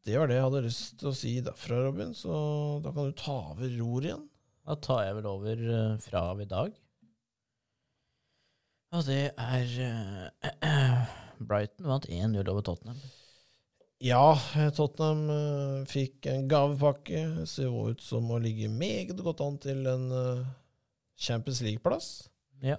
Det 0.02 0.16
var 0.18 0.26
det 0.26 0.34
jeg 0.34 0.46
hadde 0.48 0.62
lyst 0.64 0.96
til 0.98 1.08
å 1.12 1.14
si 1.14 1.32
derfra, 1.46 1.76
Robin. 1.84 2.10
Så 2.10 2.34
da 2.82 2.90
kan 2.90 3.06
du 3.06 3.14
ta 3.14 3.36
over 3.52 3.70
ror 3.78 4.02
igjen. 4.02 4.24
Da 4.66 4.74
tar 4.82 5.04
jeg 5.06 5.18
vel 5.18 5.28
over 5.30 5.62
eh, 5.62 5.98
fra 6.02 6.22
av 6.32 6.40
i 6.42 6.46
dag. 6.50 6.72
Og 8.92 9.04
det 9.06 9.22
er 9.30 9.70
uh, 9.86 11.12
Brighton 11.48 11.86
vant 11.88 12.08
1-0 12.10 12.42
over 12.42 12.66
Tottenham. 12.66 12.98
Ja, 14.02 14.34
Tottenham 14.74 15.22
uh, 15.30 15.86
fikk 15.88 16.26
en 16.34 16.50
gavepakke. 16.50 17.46
Ser 17.46 17.70
jo 17.70 17.86
ut 17.94 18.02
som 18.02 18.26
å 18.34 18.42
ligge 18.42 18.68
meget 18.68 19.22
godt 19.22 19.40
an 19.46 19.56
til 19.62 19.86
en 19.86 20.10
uh, 20.10 20.50
Champions 21.14 21.62
League-plass. 21.62 22.10
Ja. 22.62 22.78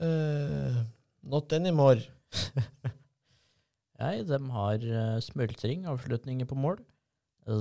Uh, 0.00 0.80
not 1.26 1.52
anymore. 1.52 2.00
Nei, 4.00 4.22
de 4.24 4.38
har 4.54 4.86
uh, 4.86 5.18
smultring, 5.20 5.84
avslutninger 5.90 6.48
på 6.48 6.56
mål. 6.56 6.78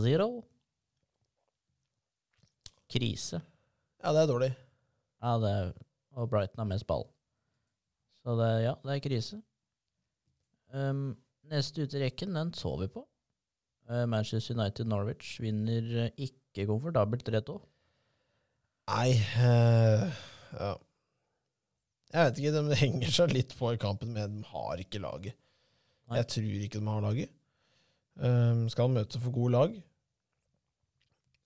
Zero. 0.03 0.29
Krise. 2.89 3.41
Ja, 4.03 4.13
det 4.13 4.21
er 4.21 4.29
dårlig. 4.29 4.49
Ja, 5.19 5.35
det 5.41 5.49
er, 5.51 5.71
og 6.15 6.29
Brighton 6.31 6.61
har 6.61 6.69
mest 6.69 6.87
ball. 6.87 7.07
Så 8.23 8.35
det, 8.39 8.49
ja, 8.63 8.75
det 8.85 8.95
er 8.95 9.03
krise. 9.03 9.39
Um, 10.73 11.17
neste 11.49 11.83
ute 11.83 11.97
i 11.97 12.03
rekken, 12.05 12.35
den 12.37 12.53
så 12.53 12.75
vi 12.79 12.87
på. 12.93 13.03
Uh, 13.89 14.05
Manchester 14.05 14.55
United 14.55 14.87
Norwich 14.87 15.39
vinner 15.41 16.11
ikke 16.13 16.67
komfortabelt 16.69 17.25
3-2. 17.25 17.57
Nei 18.89 19.09
uh, 19.17 20.05
Ja. 20.53 20.75
Jeg 22.09 22.25
vet 22.25 22.39
ikke, 22.41 22.51
de 22.55 22.77
henger 22.79 23.11
seg 23.13 23.33
litt 23.35 23.51
på 23.59 23.69
i 23.75 23.79
kampen, 23.81 24.15
men 24.15 24.39
de 24.39 24.47
har 24.49 24.81
ikke 24.81 25.01
laget. 25.03 25.35
Nei. 26.09 26.17
Jeg 26.21 26.27
tror 26.33 26.63
ikke 26.65 26.79
de 26.81 26.89
har 26.89 27.03
laget. 27.05 27.35
Um, 28.19 28.63
skal 28.73 28.89
møte 28.91 29.19
for 29.21 29.31
gode 29.35 29.53
lag. 29.53 29.75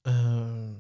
Um, 0.08 0.80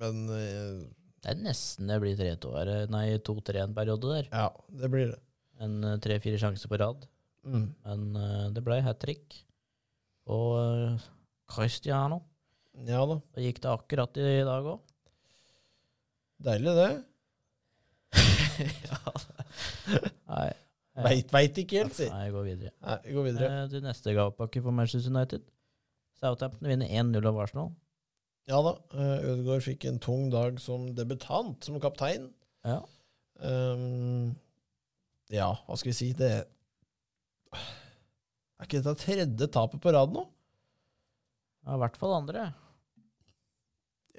men 0.00 0.22
uh, 0.28 0.80
Det 1.22 1.30
er 1.32 1.38
nesten 1.44 1.88
det 1.92 2.00
blir 2.02 2.16
3-2 2.18 2.50
her. 2.56 2.70
eh, 2.72 2.88
Nei, 2.92 3.04
2-3 3.24 3.60
en 3.62 3.76
periode 3.76 4.08
der. 4.16 4.26
ja, 4.32 4.48
det 4.80 4.90
blir 4.92 5.12
det. 5.12 5.20
En 5.62 5.76
eh, 5.86 5.98
tre-fire 6.02 6.40
sjanser 6.40 6.68
på 6.72 6.80
rad. 6.80 7.04
Mm. 7.46 7.68
Men 7.86 8.02
uh, 8.16 8.48
det 8.56 8.64
ble 8.66 8.80
hat 8.82 8.98
trick. 9.04 9.36
Og 10.32 10.56
uh, 10.58 11.06
Cristiano. 11.52 12.22
Ja 12.88 13.04
da. 13.06 13.20
Da 13.36 13.44
gikk 13.44 13.60
det 13.62 13.70
akkurat 13.70 14.16
i 14.18 14.40
dag 14.48 14.66
òg. 14.74 14.80
Deilig, 16.42 16.72
det. 16.80 16.90
Nei. 20.32 20.50
Veit, 21.06 21.30
veit 21.32 21.56
ikke 21.62 21.78
helt, 21.80 21.94
si. 21.96 22.04
Nei, 22.12 22.26
jeg 22.26 22.32
går 22.34 22.42
videre. 22.50 22.70
Nei, 22.84 22.96
jeg 23.06 23.14
går 23.16 23.24
videre. 23.30 23.46
Eh, 23.62 23.68
til 23.72 23.80
neste 23.86 24.12
gavepakke 24.12 24.60
for 24.60 24.76
Manchester 24.76 25.08
United. 25.14 25.46
Southampton 26.20 26.68
vinner 26.68 26.90
1-0 27.00 27.28
av 27.30 27.38
Arsenal. 27.46 27.70
Ja 28.50 28.58
da. 28.66 28.74
eh, 28.92 29.24
Ødegaard 29.32 29.64
fikk 29.64 29.86
en 29.88 29.96
tung 30.04 30.26
dag 30.34 30.58
som 30.60 30.90
debutant, 30.98 31.64
som 31.64 31.80
kaptein. 31.80 32.26
Ja. 32.68 32.76
Um, 33.40 34.34
ja, 35.32 35.48
hva 35.64 35.74
skal 35.80 35.90
vi 35.90 35.94
si 35.96 36.08
Det 36.14 36.28
Er 37.50 38.66
ikke 38.68 38.82
dette 38.84 38.92
tredje 39.00 39.48
tapet 39.50 39.80
på 39.82 39.90
rad 39.96 40.12
nå? 40.14 40.22
ja, 41.64 41.72
I 41.74 41.80
hvert 41.82 41.96
fall 41.98 42.12
andre. 42.20 42.44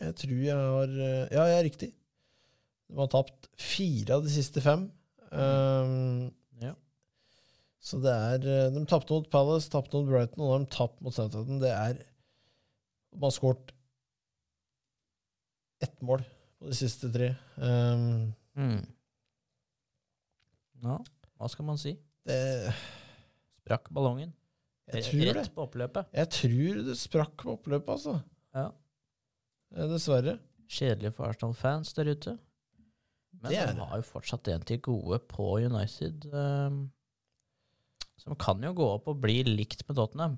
Jeg 0.02 0.18
tror 0.20 0.42
jeg 0.50 0.58
har 0.58 0.98
eh, 0.98 1.28
Ja, 1.38 1.46
jeg 1.54 1.60
er 1.62 1.68
riktig. 1.70 1.92
De 2.94 3.00
har 3.02 3.10
tapt 3.10 3.48
fire 3.58 4.14
av 4.20 4.24
de 4.26 4.30
siste 4.30 4.62
fem. 4.62 4.86
Um, 5.34 6.28
Ja. 6.62 6.76
så 7.82 7.98
det 8.04 8.12
er 8.14 8.44
eh, 8.46 8.68
De 8.76 8.84
tapte 8.86 9.10
mot 9.16 9.26
Palace, 9.34 9.66
tapte 9.74 9.98
mot 9.98 10.06
Brighton, 10.12 10.44
og 10.46 10.60
de 10.62 10.70
tapt 10.76 11.02
mot 11.02 11.14
Southampton. 11.16 11.58
Det 11.64 11.72
er 11.74 11.96
De 11.98 13.24
har 13.24 13.34
skåret 13.34 13.74
ett 15.84 15.98
mål 16.06 16.22
på 16.60 16.70
de 16.70 16.78
siste 16.78 17.10
tre. 17.14 17.34
Um, 17.58 18.34
Mm. 18.54 18.84
Ja, 20.84 21.00
hva 21.40 21.48
skal 21.50 21.66
man 21.66 21.80
si? 21.82 21.96
det 22.28 22.70
Sprakk 23.64 23.88
ballongen. 23.96 24.30
Jeg 24.94 25.04
tror 25.08 25.20
det. 25.24 25.34
Rett 25.40 25.54
på 25.56 25.64
oppløpet. 25.66 26.10
Jeg 26.14 26.30
tror 26.36 26.80
det 26.86 26.96
sprakk 27.00 27.34
på 27.42 27.54
oppløpet, 27.56 27.90
altså. 27.96 28.14
Ja. 28.54 28.68
Eh, 29.74 29.88
Dessverre. 29.90 30.38
Kjedelig 30.70 31.14
for 31.16 31.26
Arsenal-fans 31.32 31.94
der 31.98 32.12
ute. 32.14 32.36
Men 33.44 33.76
de 33.78 33.88
har 33.90 34.00
jo 34.02 34.08
fortsatt 34.08 34.48
en 34.54 34.62
til 34.70 34.80
gode 34.86 35.20
på 35.32 35.48
United. 35.66 36.26
Um, 36.32 36.78
som 38.24 38.36
kan 38.40 38.62
jo 38.64 38.72
gå 38.78 38.86
opp 38.96 39.10
og 39.12 39.20
bli 39.24 39.42
likt 39.44 39.84
med 39.90 39.98
Tottenham. 40.00 40.38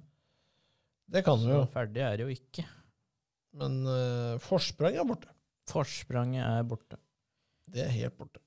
Det 1.11 1.21
kan 1.27 1.37
du 1.43 1.51
jo. 1.51 1.61
Ferdig 1.69 2.01
er 2.01 2.17
det 2.17 2.25
jo 2.25 2.33
ikke. 2.33 2.65
Men 3.61 3.81
uh, 3.85 4.39
forspranget 4.41 5.03
er 5.03 5.09
borte. 5.11 5.29
Forspranget 5.69 6.41
er 6.45 6.65
borte. 6.67 6.97
Det 7.69 7.85
er 7.85 7.93
helt 7.93 8.17
borte. 8.17 8.41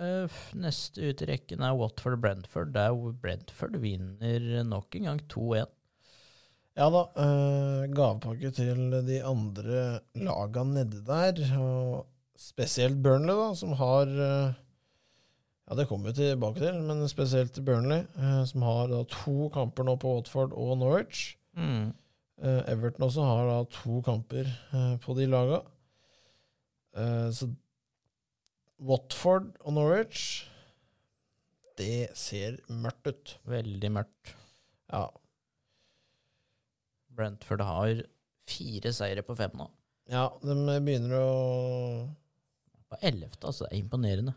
Eh, 0.00 0.24
f- 0.32 0.54
neste 0.56 1.10
ut 1.10 1.20
i 1.20 1.26
rekken 1.28 1.60
er 1.60 1.74
Watford-Brentford, 1.76 2.70
der 2.72 2.94
Brentford 3.20 3.74
vinner 3.82 4.62
nok 4.64 4.96
en 4.96 5.08
gang 5.10 5.18
2-1. 5.28 5.66
Ja 6.80 6.86
da. 6.94 7.02
eh, 7.20 7.82
gavepakke 7.92 8.48
til 8.56 8.80
de 9.04 9.18
andre 9.28 9.82
laga 10.16 10.64
nedi 10.64 11.02
der. 11.04 11.42
Og 11.60 12.06
spesielt 12.40 12.98
Burnley, 13.04 13.36
da, 13.36 13.52
som 13.58 13.72
har 13.78 14.10
eh, 14.10 14.58
Ja, 15.70 15.76
det 15.78 15.86
kommer 15.86 16.10
vi 16.10 16.16
tilbake 16.18 16.58
til, 16.62 16.80
men 16.82 17.04
spesielt 17.08 17.58
Burnley, 17.66 18.06
eh, 18.18 18.44
som 18.50 18.64
har 18.66 18.88
da 18.90 19.04
to 19.12 19.50
kamper 19.54 19.86
nå 19.86 19.94
på 20.02 20.16
Watford 20.16 20.54
og 20.58 20.78
Norwich. 20.80 21.36
Mm. 21.54 21.92
Eh, 22.40 22.62
Everton 22.72 23.06
også 23.06 23.26
har 23.28 23.46
da 23.50 23.58
to 23.70 24.00
kamper 24.06 24.48
på 25.04 25.14
de 25.18 25.28
laga. 25.30 25.60
Eh, 26.96 27.28
så 27.30 27.50
Watford 28.80 29.52
og 29.60 29.74
Norwich 29.76 30.46
Det 31.78 32.08
ser 32.18 32.56
mørkt 32.68 33.06
ut. 33.06 33.34
Veldig 33.48 33.90
mørkt. 33.94 34.32
Ja. 34.90 35.06
Brentford 37.16 37.62
har 37.64 38.02
fire 38.48 38.92
seire 38.92 39.22
på 39.24 39.36
fem 39.38 39.54
nå. 39.54 39.68
ja, 40.10 40.26
de 40.42 40.56
begynner 40.82 41.14
å 41.14 41.28
På 42.90 42.98
ellevte, 43.06 43.44
altså. 43.46 43.66
Det 43.66 43.76
er 43.76 43.82
imponerende. 43.84 44.34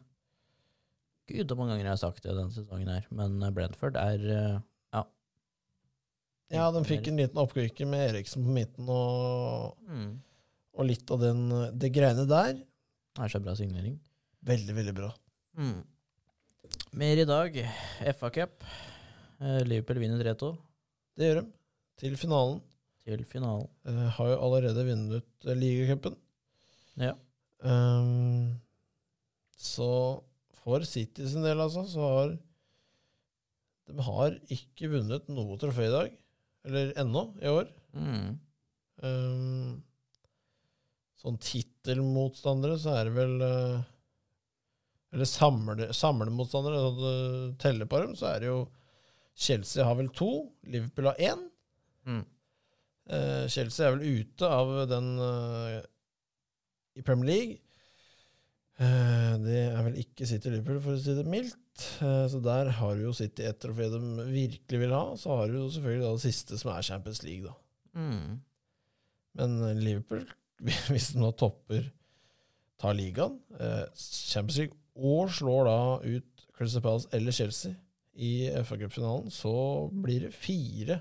Gud, 1.32 1.48
hvor 1.48 1.58
mange 1.60 1.74
ganger 1.74 1.88
jeg 1.88 1.96
har 1.96 2.02
sagt 2.02 2.26
det 2.26 2.36
denne 2.36 2.54
sesongen 2.54 2.92
her. 2.92 3.08
Men 3.16 3.40
eh, 3.42 3.54
Brentford 3.56 3.98
er 4.00 4.28
Ja. 4.94 5.04
Ja, 6.54 6.68
de 6.76 6.84
fikk 6.86 7.08
en 7.10 7.18
liten 7.18 7.40
oppkvikker 7.42 7.90
med 7.90 8.12
Eriksen 8.12 8.46
på 8.46 8.54
midten 8.54 8.90
og, 8.92 9.80
mm, 9.90 10.12
og 10.78 10.86
litt 10.86 11.14
av 11.16 11.24
den, 11.24 11.48
det 11.82 11.90
greiene 11.96 12.28
der. 12.30 12.60
Det 13.14 13.26
er 13.26 13.34
så 13.34 13.42
bra 13.42 13.56
signering. 13.58 13.96
Veldig, 14.46 14.76
veldig 14.76 14.94
bra. 14.98 15.10
Mm. 15.58 15.82
Mer 17.00 17.22
i 17.24 17.26
dag. 17.26 17.58
FA 18.20 18.30
Cup. 18.34 18.64
Eh, 19.40 19.62
Liverpool 19.68 20.00
vinner 20.02 20.22
3-2 20.22 20.52
Det 21.18 21.30
gjør 21.30 21.42
de. 21.42 21.48
Til 22.04 22.16
finalen. 22.20 22.62
til 23.04 23.26
finalen. 23.28 23.68
Uh, 23.84 24.08
har 24.16 24.30
jo 24.32 24.40
allerede 24.46 24.86
vunnet 24.88 25.48
ligacupen. 25.60 26.16
Ja. 26.96 27.14
Um, 27.64 28.60
så 29.56 29.90
for 30.64 30.84
City 30.88 31.28
sin 31.28 31.46
del, 31.46 31.62
altså, 31.64 31.86
så 31.88 32.10
har 32.12 32.34
De 33.88 34.04
har 34.04 34.36
ikke 34.52 34.92
vunnet 34.92 35.32
noe 35.32 35.58
trofé 35.60 35.88
i 35.88 35.94
dag. 35.94 36.14
Eller 36.68 36.94
ennå, 37.00 37.26
i 37.44 37.50
år. 37.52 37.72
Mm. 37.96 38.30
Um, 39.04 39.82
sånn 41.20 41.40
tittelmotstandere, 41.44 42.78
så 42.80 42.96
er 42.98 43.10
det 43.10 43.16
vel 43.18 43.34
uh, 43.44 43.82
Eller 45.14 45.28
samlemotstandere, 45.28 45.98
samle 45.98 46.48
så 46.48 46.62
det 47.02 47.18
teller 47.64 47.90
på 47.92 48.00
dem, 48.06 48.16
så 48.18 48.32
er 48.32 48.44
det 48.44 48.50
jo 48.50 48.62
Chelsea 49.34 49.86
har 49.86 49.98
vel 49.98 50.12
to, 50.14 50.30
Liverpool 50.70 51.10
har 51.10 51.20
én. 51.22 51.44
Mm. 52.08 52.24
Uh, 53.10 53.46
Chelsea 53.52 53.88
er 53.88 53.98
vel 53.98 54.22
ute 54.22 54.48
av 54.48 54.74
den 54.88 55.08
eh, 55.20 55.80
i 56.96 57.06
Premier 57.06 57.30
League. 57.30 57.60
Eh, 58.82 59.34
det 59.44 59.60
er 59.70 59.82
vel 59.86 60.00
ikke 60.02 60.28
City 60.30 60.52
Liverpool, 60.52 60.82
for 60.84 60.96
å 60.96 61.02
si 61.02 61.16
det 61.18 61.26
mildt. 61.30 61.88
Eh, 62.06 62.26
så 62.32 62.42
der 62.44 62.72
har 62.80 63.02
jo 63.02 63.14
City 63.18 63.46
et 63.48 63.60
trofé 63.62 63.90
de 63.94 64.02
virkelig 64.30 64.82
vil 64.84 64.96
ha. 64.96 65.04
Så 65.20 65.38
har 65.38 65.50
du 65.50 65.60
jo 65.60 65.70
selvfølgelig 65.74 66.06
da 66.06 66.14
det 66.18 66.26
siste, 66.26 66.60
som 66.62 66.74
er 66.74 66.88
Champions 66.90 67.24
League, 67.26 67.50
da. 67.50 67.56
Mm. 68.00 68.40
Men 69.40 69.58
eh, 69.70 69.82
Liverpool, 69.82 70.26
hvis 70.92 71.14
de 71.14 71.22
nå 71.22 71.34
topper 71.38 71.92
tar 72.82 72.98
ligaen, 72.98 73.38
Champions 73.96 74.58
League, 74.60 74.78
og 74.94 75.30
slår 75.32 75.68
da 75.70 75.78
ut 76.04 76.46
Crystal 76.58 76.84
Palace 76.84 77.10
eller 77.16 77.32
Chelsea 77.34 77.74
i 78.14 78.50
FA 78.66 78.78
Cup-finalen, 78.78 79.32
så 79.32 79.54
blir 80.04 80.28
det 80.28 80.34
fire 80.36 81.00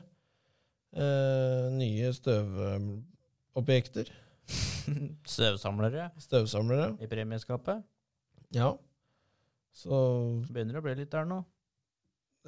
eh, 0.97 1.67
nye 1.75 2.13
støvobjekter. 2.17 4.13
Støvsamlere 5.35 6.11
Støvsamlere. 6.21 6.97
i 7.01 7.07
premieskapet. 7.11 7.83
Ja. 8.53 8.73
Så 9.73 9.97
Begynner 10.53 10.81
å 10.81 10.85
bli 10.85 10.95
litt 10.99 11.13
der 11.15 11.25
nå. 11.29 11.39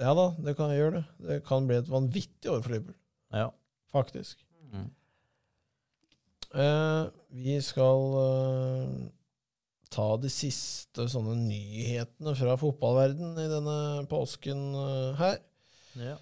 ja 0.00 0.12
da, 0.18 0.26
det 0.44 0.56
kan 0.58 0.72
gjøre 0.74 0.98
det. 1.00 1.04
Det 1.28 1.38
kan 1.46 1.66
bli 1.68 1.76
et 1.80 1.88
vanvittig 1.88 2.50
år 2.50 2.60
for 2.64 2.74
Liverpool, 2.74 2.96
Ja. 3.32 3.48
faktisk. 3.94 4.42
Mm. 4.74 4.90
Eh, 6.54 7.04
vi 7.34 7.56
skal 7.64 8.04
eh, 8.20 9.08
ta 9.94 10.08
de 10.22 10.30
siste 10.30 11.06
sånne 11.10 11.34
nyhetene 11.48 12.34
fra 12.38 12.54
fotballverden 12.60 13.32
i 13.42 13.48
denne 13.50 13.78
påsken 14.10 14.62
eh, 14.78 15.18
her. 15.22 15.40
ja. 15.98 16.16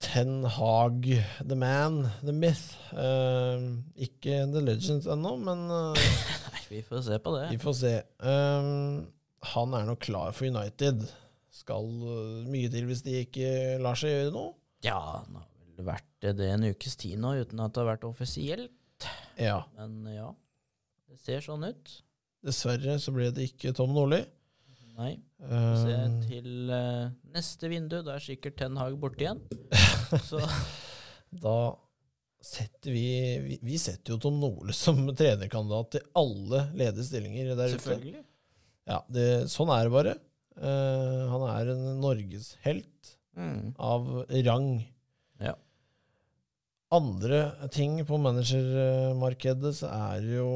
Ten 0.00 0.44
Hag, 0.48 1.04
the 1.44 1.56
man, 1.56 2.06
the 2.24 2.32
myth. 2.32 2.72
Uh, 2.92 3.76
ikke 4.00 4.38
The 4.52 4.62
Legends 4.64 5.06
ennå, 5.12 5.34
men 5.44 5.66
uh, 5.68 5.92
Nei, 6.54 6.62
vi 6.70 6.80
får 6.86 7.02
se 7.10 7.18
på 7.20 7.34
det. 7.36 7.50
vi 7.52 7.58
får 7.60 7.76
se. 7.82 7.92
Uh, 8.24 9.02
han 9.52 9.76
er 9.76 9.84
nok 9.90 10.00
klar 10.06 10.32
for 10.36 10.48
United. 10.48 11.04
Skal 11.60 11.84
eh, 11.84 12.48
mye 12.48 12.68
til 12.72 12.86
hvis 12.88 13.00
de 13.04 13.18
ikke 13.26 13.48
lar 13.82 13.96
seg 13.98 14.12
gjøre 14.14 14.32
noe. 14.34 14.52
Ja, 14.86 14.96
han 15.18 15.36
har 15.40 15.46
vel 15.76 15.86
vært 15.90 16.06
det 16.38 16.46
en 16.54 16.64
ukes 16.70 16.94
tid 17.00 17.18
nå 17.20 17.34
uten 17.42 17.60
at 17.64 17.72
det 17.74 17.82
har 17.82 17.88
vært 17.90 18.04
offisielt. 18.08 19.06
Ja. 19.40 19.62
Men 19.76 19.98
ja, 20.12 20.28
det 21.10 21.18
ser 21.24 21.44
sånn 21.44 21.64
ut. 21.68 21.92
Dessverre 22.44 22.96
så 23.02 23.12
ble 23.16 23.28
det 23.36 23.48
ikke 23.50 23.74
Tom 23.76 23.92
Nordli. 23.96 24.22
Nei. 25.00 25.14
Se 25.40 25.92
Eh, 25.96 26.16
til 26.28 26.70
eh, 26.76 27.08
neste 27.32 27.68
vindu. 27.72 27.98
Da 28.04 28.18
er 28.18 28.24
sikkert 28.24 28.58
Ten 28.60 28.76
Hag 28.76 28.96
borte 29.00 29.24
igjen. 29.24 29.40
Så 30.30 30.40
da 31.42 31.54
setter 32.40 32.90
vi, 32.94 33.04
vi 33.44 33.58
Vi 33.62 33.76
setter 33.78 34.14
jo 34.14 34.18
Tom 34.22 34.38
Nole 34.40 34.72
som 34.76 35.02
trenerkandidat 35.18 35.90
til 35.96 36.06
alle 36.18 36.64
ledige 36.74 37.04
stillinger 37.06 37.52
der 37.54 37.74
ute. 37.74 37.78
Selvfølgelig. 37.84 38.24
Ja, 38.90 39.00
det, 39.12 39.26
sånn 39.52 39.70
er 39.74 39.86
det 39.86 39.92
bare. 39.94 40.14
Uh, 40.60 41.28
han 41.30 41.44
er 41.54 41.74
en 41.76 41.84
norgeshelt 42.02 43.16
Mm. 43.38 43.68
av 43.78 44.08
rang. 44.44 44.64
Ja. 45.40 45.52
Andre 46.92 47.68
ting 47.70 48.00
på 48.04 48.18
managermarkedet 48.18 49.70
så 49.78 49.86
er 49.94 50.24
jo 50.34 50.48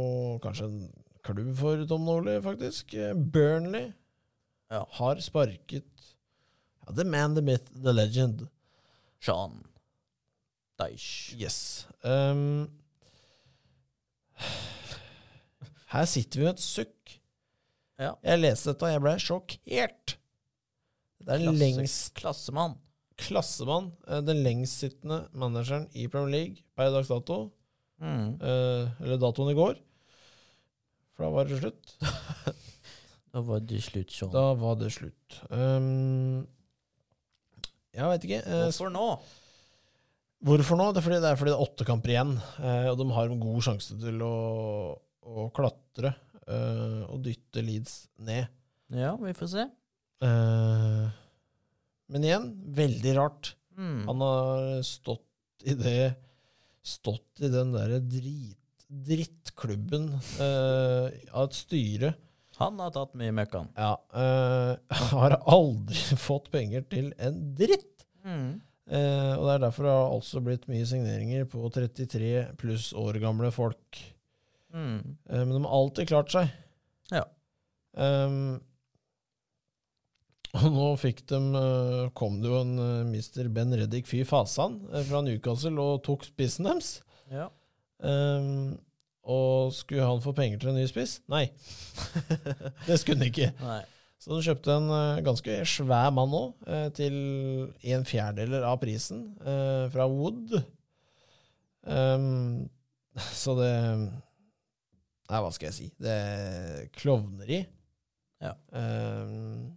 kanskje 0.43 0.67
en 0.67 0.81
klubb 1.25 1.53
for 1.57 1.85
Tom 1.88 2.03
Nole, 2.09 2.35
faktisk. 2.43 2.97
Burnley 3.14 3.93
Ja. 4.75 4.83
har 4.99 5.23
sparket 5.23 5.87
ja, 6.83 6.93
The 6.99 7.05
man, 7.05 7.37
the 7.38 7.43
myth, 7.47 7.71
the 7.83 7.93
legend. 7.95 8.43
Sean 9.25 9.61
Dyche. 10.81 11.37
Yes. 11.41 11.59
Um, 12.05 12.69
her 15.95 16.07
sitter 16.11 16.41
vi 16.41 16.47
med 16.49 16.57
et 16.59 16.65
sukk. 16.65 17.15
Ja. 18.01 18.13
Jeg 18.27 18.41
leste 18.43 18.73
dette, 18.73 18.87
og 18.89 18.91
jeg 18.95 19.03
ble 19.05 19.13
sjokkert. 19.23 20.17
Det 21.25 21.37
er 21.37 21.45
Klasse- 21.45 21.61
lengst 21.63 22.15
Klassemann. 22.19 22.75
klassemann, 23.17 23.93
eh, 24.09 24.21
den 24.27 24.43
lengstsittende 24.43 25.29
manageren 25.33 25.87
i 25.95 26.09
Premier 26.11 26.33
League 26.35 26.65
per 26.77 26.91
dags 26.91 27.09
dato. 27.09 27.53
Mm. 28.03 28.35
Uh, 28.43 28.91
eller 29.01 29.17
datoen 29.23 29.53
i 29.53 29.55
går. 29.55 29.79
For 31.15 31.25
da 31.25 31.31
var 31.31 31.45
det 31.49 31.61
slutt. 31.63 31.95
Da 33.35 33.41
var 33.43 33.59
det 33.67 33.81
slutt, 33.83 34.11
Sean. 34.15 34.31
Da 34.31 34.43
var 34.55 34.77
det 34.79 34.93
slutt. 34.95 35.39
Um, 35.51 36.45
jeg 37.95 38.11
veit 38.11 38.27
ikke. 38.29 38.41
eh, 38.45 38.65
Hvorfor 38.69 38.93
nå? 38.95 39.07
hvorfor 40.45 40.77
nå? 40.77 40.87
Det 40.93 41.01
er 41.01 41.07
fordi 41.07 41.21
det 41.25 41.31
er 41.31 41.39
fordi 41.41 41.53
det 41.55 41.57
er 41.59 41.65
åtte 41.65 41.87
kamper 41.89 42.13
igjen, 42.13 42.33
eh, 42.61 42.89
og 42.91 42.99
de 43.01 43.07
har 43.17 43.31
en 43.33 43.41
god 43.41 43.63
sjanse 43.65 43.97
til 44.03 44.21
å, 44.27 44.33
å 45.25 45.47
klatre 45.57 46.11
eh, 46.45 47.01
og 47.09 47.23
dytte 47.25 47.63
Leeds 47.65 47.95
ned. 48.27 48.51
Ja, 48.93 49.15
vi 49.17 49.33
får 49.37 49.49
se. 49.55 49.65
Men 52.13 52.25
igjen, 52.27 52.51
veldig 52.77 53.15
rart. 53.17 53.55
Mm. 53.79 54.05
Han 54.11 54.21
har 54.23 54.67
stått 54.87 55.65
i 55.67 55.75
det 55.79 56.15
Stått 56.85 57.41
i 57.41 57.49
den 57.49 57.71
derre 57.73 57.97
drit, 58.05 58.59
drittklubben 58.93 60.11
av 60.13 61.47
et 61.47 61.55
styre. 61.57 62.11
Han 62.61 62.79
har 62.83 62.93
tatt 62.95 63.17
mye 63.19 63.35
møkkan. 63.35 63.71
Ja. 63.77 63.95
eh, 64.14 64.99
har 65.12 65.38
aldri 65.40 66.19
fått 66.29 66.51
penger 66.55 66.87
til 66.90 67.12
en 67.19 67.40
dritt! 67.59 68.07
Mm. 68.25 68.61
Eh, 68.85 69.33
og 69.37 69.47
det 69.47 69.55
er 69.55 69.64
derfor 69.64 69.88
det 69.88 69.95
har 69.97 70.12
altså 70.12 70.43
blitt 70.45 70.69
mye 70.71 70.85
signeringer 70.88 71.49
på 71.49 71.64
33 71.73 72.35
pluss 72.61 72.93
år 72.97 73.19
gamle 73.23 73.51
folk. 73.55 74.03
Mm. 74.75 75.17
Eh, 75.31 75.43
men 75.43 75.57
de 75.57 75.64
har 75.64 75.75
alltid 75.81 76.11
klart 76.12 76.33
seg. 76.35 76.53
Ja. 77.12 77.25
Um, 77.95 78.59
og 80.55 80.71
nå 80.71 80.88
fikk 81.03 81.25
de, 81.31 81.38
eh, 81.59 82.01
kom 82.14 82.38
det 82.43 82.51
jo 82.51 82.61
en 82.61 82.75
uh, 82.79 83.07
Mr. 83.09 83.49
Ben 83.55 83.75
Reddik 83.75 84.07
fy 84.07 84.23
fasan 84.29 84.79
eh, 84.93 85.03
fra 85.09 85.23
Newcastle 85.27 85.83
og 85.83 86.05
tok 86.07 86.27
spissen 86.29 86.69
deres. 86.69 87.01
Ja. 87.33 87.49
Ehm, 88.05 88.77
og 89.25 89.73
skulle 89.73 90.05
han 90.05 90.23
få 90.25 90.35
penger 90.37 90.61
til 90.61 90.73
en 90.73 90.79
ny 90.79 90.85
spiss? 90.91 91.19
Nei. 91.33 91.47
det 92.89 92.99
skulle 93.01 93.21
han 93.23 93.31
ikke. 93.31 93.51
Nei. 93.63 93.81
Så 94.21 94.33
han 94.33 94.45
kjøpte 94.47 94.73
en 94.79 94.87
eh, 94.95 95.23
ganske 95.25 95.55
svær 95.69 96.13
mann 96.17 96.31
nå, 96.33 96.43
eh, 96.69 96.87
til 96.97 97.17
en 97.93 98.07
fjerdedeler 98.09 98.65
av 98.65 98.79
prisen, 98.81 99.27
eh, 99.45 99.85
fra 99.93 100.07
Wood. 100.09 100.55
Um, 101.85 102.71
så 103.43 103.53
det 103.59 103.73
Nei, 105.25 105.41
hva 105.41 105.51
skal 105.53 105.71
jeg 105.71 105.77
si? 105.77 105.87
Det 106.01 106.13
er 106.13 106.89
klovneri. 106.97 107.63
Ja. 108.45 108.53
Um, 108.77 109.73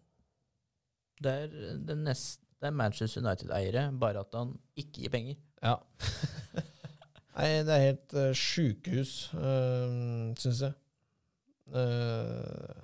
Det 1.24 1.32
er, 1.34 1.54
det 1.88 1.96
neste, 1.98 2.44
det 2.62 2.68
er 2.70 2.76
Manchester 2.78 3.24
United-eiere, 3.24 3.88
bare 4.00 4.22
at 4.22 4.36
han 4.36 4.52
ikke 4.76 5.06
gir 5.06 5.14
penger. 5.14 5.40
ja. 5.64 5.78
Nei, 7.38 7.50
det 7.68 7.74
er 7.76 7.84
helt 7.86 8.14
uh, 8.18 8.32
sjukehus, 8.34 9.12
uh, 9.38 10.32
syns 10.42 10.62
jeg. 10.66 10.74
Uh, 11.70 12.80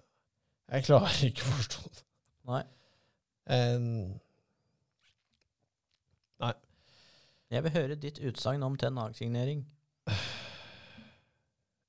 jeg 0.74 0.86
klarer 0.86 1.24
ikke 1.30 1.48
å 1.48 1.56
forstå 1.58 1.88
det. 1.90 2.04
Nei. 2.52 2.64
En- 3.60 4.20
Jeg 7.54 7.62
vil 7.64 7.72
høre 7.76 7.96
ditt 8.02 8.18
utsagn 8.26 8.64
om 8.66 8.74
Ten 8.82 8.96
Hag-signering. 8.98 9.60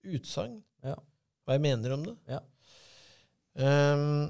utsagn. 0.05 0.59
Ja. 0.85 0.98
Hva 1.44 1.55
jeg 1.57 1.62
mener 1.64 1.94
om 1.94 2.03
det. 2.05 2.12
Ja. 2.29 2.40
Um, 3.57 4.27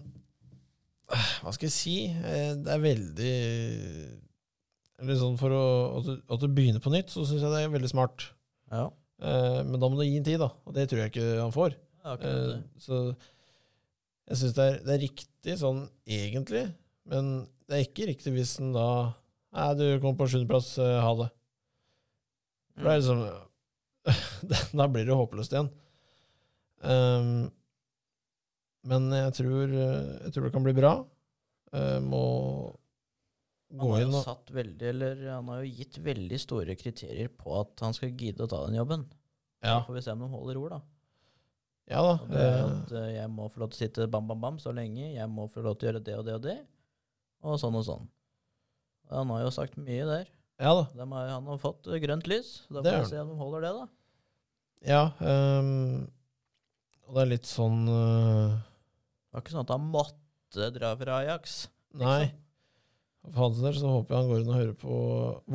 hva 1.10 1.50
skal 1.56 1.66
jeg 1.66 1.74
si? 1.74 1.96
Eh, 2.06 2.54
Det 2.54 2.70
er 2.76 2.78
veldig 2.84 3.34
sånn 5.02 5.38
for 5.40 5.52
å 5.54 5.64
At 5.98 6.07
du, 6.07 6.12
at 6.37 6.42
du 6.42 6.48
begynner 6.48 6.83
på 6.83 6.92
nytt, 6.94 7.11
så 7.12 7.24
syns 7.26 7.42
jeg 7.42 7.50
det 7.52 7.64
er 7.64 7.72
veldig 7.72 7.90
smart. 7.90 8.28
Ja. 8.72 8.88
Eh, 9.22 9.61
men 9.66 9.80
da 9.80 9.88
må 9.88 9.98
du 9.98 10.04
gi 10.07 10.18
en 10.18 10.26
tid, 10.26 10.40
da. 10.42 10.50
Og 10.66 10.76
det 10.76 10.88
tror 10.90 11.04
jeg 11.04 11.12
ikke 11.12 11.26
han 11.40 11.54
får. 11.54 11.78
Akkurat 12.04 12.54
Eh, 12.54 12.61
så 12.85 13.00
jeg 14.28 14.40
syns 14.40 14.57
det, 14.57 14.68
det 14.87 14.94
er 14.94 15.02
riktig 15.04 15.54
sånn 15.61 15.83
egentlig, 16.09 16.64
men 17.11 17.33
det 17.68 17.76
er 17.76 17.87
ikke 17.87 18.09
riktig 18.09 18.33
hvis 18.37 18.59
en 18.62 18.74
da 18.76 18.88
Nei, 19.54 19.68
du 19.78 19.85
kom 20.02 20.16
på 20.18 20.26
sjuendeplass, 20.26 20.72
eh, 20.83 20.96
ha 20.98 21.11
det. 21.20 21.28
For 22.74 22.88
det 22.88 22.94
er 22.94 23.02
liksom 23.02 23.20
Da 24.80 24.87
blir 24.90 25.07
det 25.07 25.14
håpløst 25.14 25.54
igjen. 25.54 25.68
Um, 26.83 27.28
men 28.90 29.07
jeg 29.14 29.37
tror, 29.38 29.62
eh, 29.70 30.09
jeg 30.24 30.35
tror 30.35 30.48
det 30.48 30.52
kan 30.57 30.66
bli 30.66 30.74
bra. 30.76 30.96
Må 32.02 32.24
Han 33.80 33.90
har 33.90 34.02
jo 34.04 34.22
satt 34.22 34.50
veldig, 34.54 34.88
eller 34.92 35.22
han 35.32 35.48
har 35.50 35.62
jo 35.64 35.70
gitt 35.80 35.98
veldig 36.04 36.38
store 36.42 36.76
kriterier 36.78 37.30
på 37.32 37.54
at 37.58 37.82
han 37.82 37.96
skal 37.96 38.12
gidde 38.14 38.46
å 38.46 38.50
ta 38.50 38.60
den 38.68 38.78
jobben. 38.78 39.06
Ja, 39.64 39.80
Så 39.80 39.88
får 39.88 39.96
vi 39.98 40.02
se 40.06 40.14
om 40.14 40.22
de 40.22 40.28
holder 40.30 40.60
ord, 40.60 40.74
da. 40.76 40.80
ja 41.90 42.02
da. 42.04 42.14
Det 42.28 42.44
at 42.52 42.94
eh, 43.00 43.10
jeg 43.16 43.32
må 43.32 43.48
få 43.50 43.62
lov 43.64 43.72
til 43.72 43.78
å 43.78 43.82
sitte 43.87 44.08
bam, 44.12 44.28
bam, 44.28 44.42
bam 44.44 44.60
så 44.62 44.74
lenge. 44.76 45.08
Jeg 45.14 45.28
må 45.32 45.48
få 45.50 45.64
lov 45.64 45.78
til 45.80 45.88
å 45.88 45.92
gjøre 45.92 46.04
det 46.04 46.16
og 46.20 46.26
det 46.28 46.37
og 46.38 46.44
det. 46.44 46.58
Og 47.44 47.58
sånn 47.60 47.78
og 47.80 47.87
sånn. 47.88 48.06
Han 49.12 49.32
har 49.34 49.44
jo 49.44 49.52
sagt 49.52 49.76
mye 49.80 50.04
der. 50.08 50.28
ja 50.60 50.74
da. 50.76 50.84
De 50.94 51.08
har, 51.10 51.32
han 51.34 51.48
har 51.50 51.60
fått 51.62 51.88
eh, 51.88 52.00
grønt 52.04 52.28
lys. 52.30 52.54
Da 52.68 52.84
får 52.84 53.00
vi 53.00 53.10
se 53.10 53.24
om 53.24 53.32
de 53.32 53.40
holder 53.40 53.66
det, 53.66 53.72
da. 53.80 53.88
Ja. 54.84 55.02
Um, 55.18 56.04
og 57.08 57.16
det 57.16 57.22
er 57.24 57.30
litt 57.32 57.48
sånn 57.48 57.84
uh... 57.88 58.60
Det 58.60 59.37
var 59.37 59.42
ikke 59.44 59.54
sånn 59.56 59.64
at 59.64 59.72
han 59.74 59.87
måtte 59.90 60.68
dra 60.76 60.92
fra 61.00 61.20
Ajax. 61.24 61.56
Nei. 61.98 62.28
For 63.24 63.40
hans 63.40 63.60
del 63.64 63.76
så 63.78 63.88
håper 63.88 64.12
jeg 64.14 64.20
han 64.20 64.28
går 64.30 64.42
inn 64.42 64.50
og 64.52 64.58
hører 64.58 64.76
på 64.76 64.96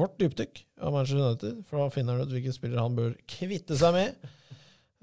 vårt 0.01 0.15
dypdykk 0.21 0.63
av 0.81 0.95
Manchester 0.95 1.21
United, 1.21 1.59
for 1.69 1.83
da 1.83 1.91
finner 1.93 2.17
han 2.17 2.25
ut 2.25 2.33
hvilke 2.33 2.53
spillere 2.55 2.85
han 2.85 2.97
bør 2.97 3.13
kvitte 3.29 3.77
seg 3.77 3.93
med. 3.93 4.29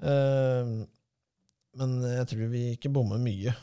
Uh, 0.03 0.83
men 1.79 1.95
jeg 2.09 2.27
tror 2.33 2.51
vi 2.51 2.63
ikke 2.75 2.91
bommer 2.93 3.21
mye. 3.21 3.53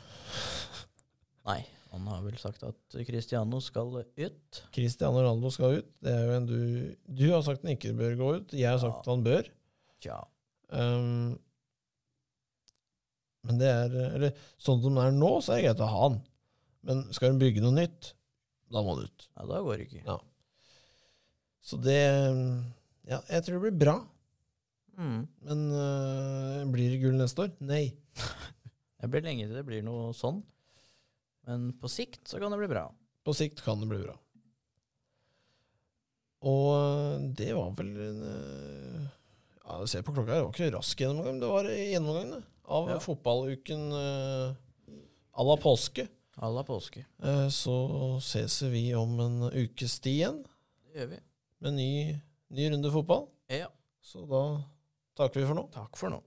Nei, 1.45 1.59
han 1.93 2.09
har 2.09 2.23
vel 2.25 2.38
sagt 2.40 2.64
at 2.67 2.97
Cristiano 3.07 3.61
skal 3.62 3.93
ut. 4.01 4.61
Cristiano 4.75 5.21
Ronaldo 5.21 5.53
skal 5.53 5.81
ut. 5.83 5.90
Det 6.03 6.14
er 6.14 6.25
jo 6.25 6.37
en 6.38 6.49
du 6.49 6.59
Du 7.05 7.27
har 7.33 7.45
sagt 7.45 7.62
han 7.67 7.75
ikke 7.77 7.93
bør 7.99 8.17
gå 8.19 8.31
ut. 8.38 8.55
Jeg 8.57 8.71
har 8.71 8.81
sagt 8.83 9.05
Ja. 9.05 9.12
han 9.12 9.27
bør. 9.27 9.51
Ja. 10.07 10.21
Um, 10.75 11.37
men 13.45 13.61
det 13.61 13.69
er 13.69 13.93
Eller 14.14 14.33
sånn 14.57 14.81
som 14.83 14.97
det 14.97 15.05
er 15.05 15.12
nå, 15.12 15.33
så 15.45 15.53
er 15.53 15.61
det 15.61 15.67
greit 15.69 15.85
å 15.85 15.93
ha 15.93 16.03
han. 16.09 16.21
Men 16.88 17.05
skal 17.12 17.35
hun 17.35 17.40
bygge 17.43 17.62
noe 17.64 17.77
nytt, 17.77 18.14
da 18.75 18.83
må 18.83 18.97
han 18.97 19.05
ut. 19.07 19.29
Ja, 19.39 19.47
da 19.51 19.61
går 19.65 19.79
det 19.81 19.87
ikke. 19.89 20.03
Ja. 20.07 20.19
Så 21.65 21.79
det 21.81 22.01
Ja, 23.09 23.21
jeg 23.29 23.45
tror 23.45 23.59
det 23.61 23.63
blir 23.69 23.79
bra. 23.85 23.95
Mm. 24.99 25.21
Men 25.47 25.63
øh, 25.75 26.61
blir 26.73 26.93
det 26.95 27.01
gull 27.03 27.17
neste 27.19 27.47
år? 27.47 27.55
Nei. 27.67 27.87
Det 29.05 29.11
blir 29.13 29.21
lenge 29.27 29.45
til 29.45 29.57
det 29.59 29.65
blir 29.69 29.83
noe 29.85 30.15
sånn. 30.17 30.39
Men 31.45 31.67
på 31.77 31.91
sikt 31.93 32.23
så 32.31 32.39
kan 32.41 32.49
det 32.55 32.57
bli 32.63 32.71
bra. 32.71 32.87
På 33.27 33.35
sikt 33.37 33.61
kan 33.61 33.83
det 33.83 33.89
bli 33.91 33.99
bra. 34.01 34.15
Og 36.49 36.69
øh, 36.79 37.27
det 37.37 37.51
var 37.57 37.75
vel 37.77 37.91
en 38.07 38.23
øh, 38.31 39.05
Ja, 39.65 39.79
ser 39.89 40.05
på 40.07 40.13
klokka 40.17 40.35
det 40.39 40.43
var 40.47 40.55
ikke 40.55 40.71
rask 40.77 41.01
gjennomgang. 41.05 41.39
Det 41.43 41.51
var 41.53 41.69
gjennomgangen 41.69 42.43
av 42.65 42.89
Ja. 42.95 42.99
fotballuken 43.05 43.85
øh, 43.93 44.55
à 45.37 45.45
la 45.51 45.57
påske. 45.61 46.07
Alla 46.37 46.64
påske. 46.64 47.05
Eh, 47.23 47.49
Så 47.49 48.16
ses 48.20 48.62
vi 48.62 48.94
om 48.94 49.20
en 49.20 49.42
ukes 49.53 50.01
tid 50.01 50.12
igjen 50.18 50.42
Det 50.92 50.99
gjør 51.01 51.07
vi. 51.14 51.20
med 51.61 51.75
ny, 51.75 52.20
ny 52.51 52.70
runde 52.70 52.90
fotball. 52.92 53.29
Ja. 53.49 53.68
Så 54.03 54.27
da 54.27 54.62
takker 55.16 55.40
vi 55.40 55.47
for 55.47 55.55
nå. 55.55 55.68
Takk 55.73 55.97
for 55.97 56.11
nå. 56.11 56.23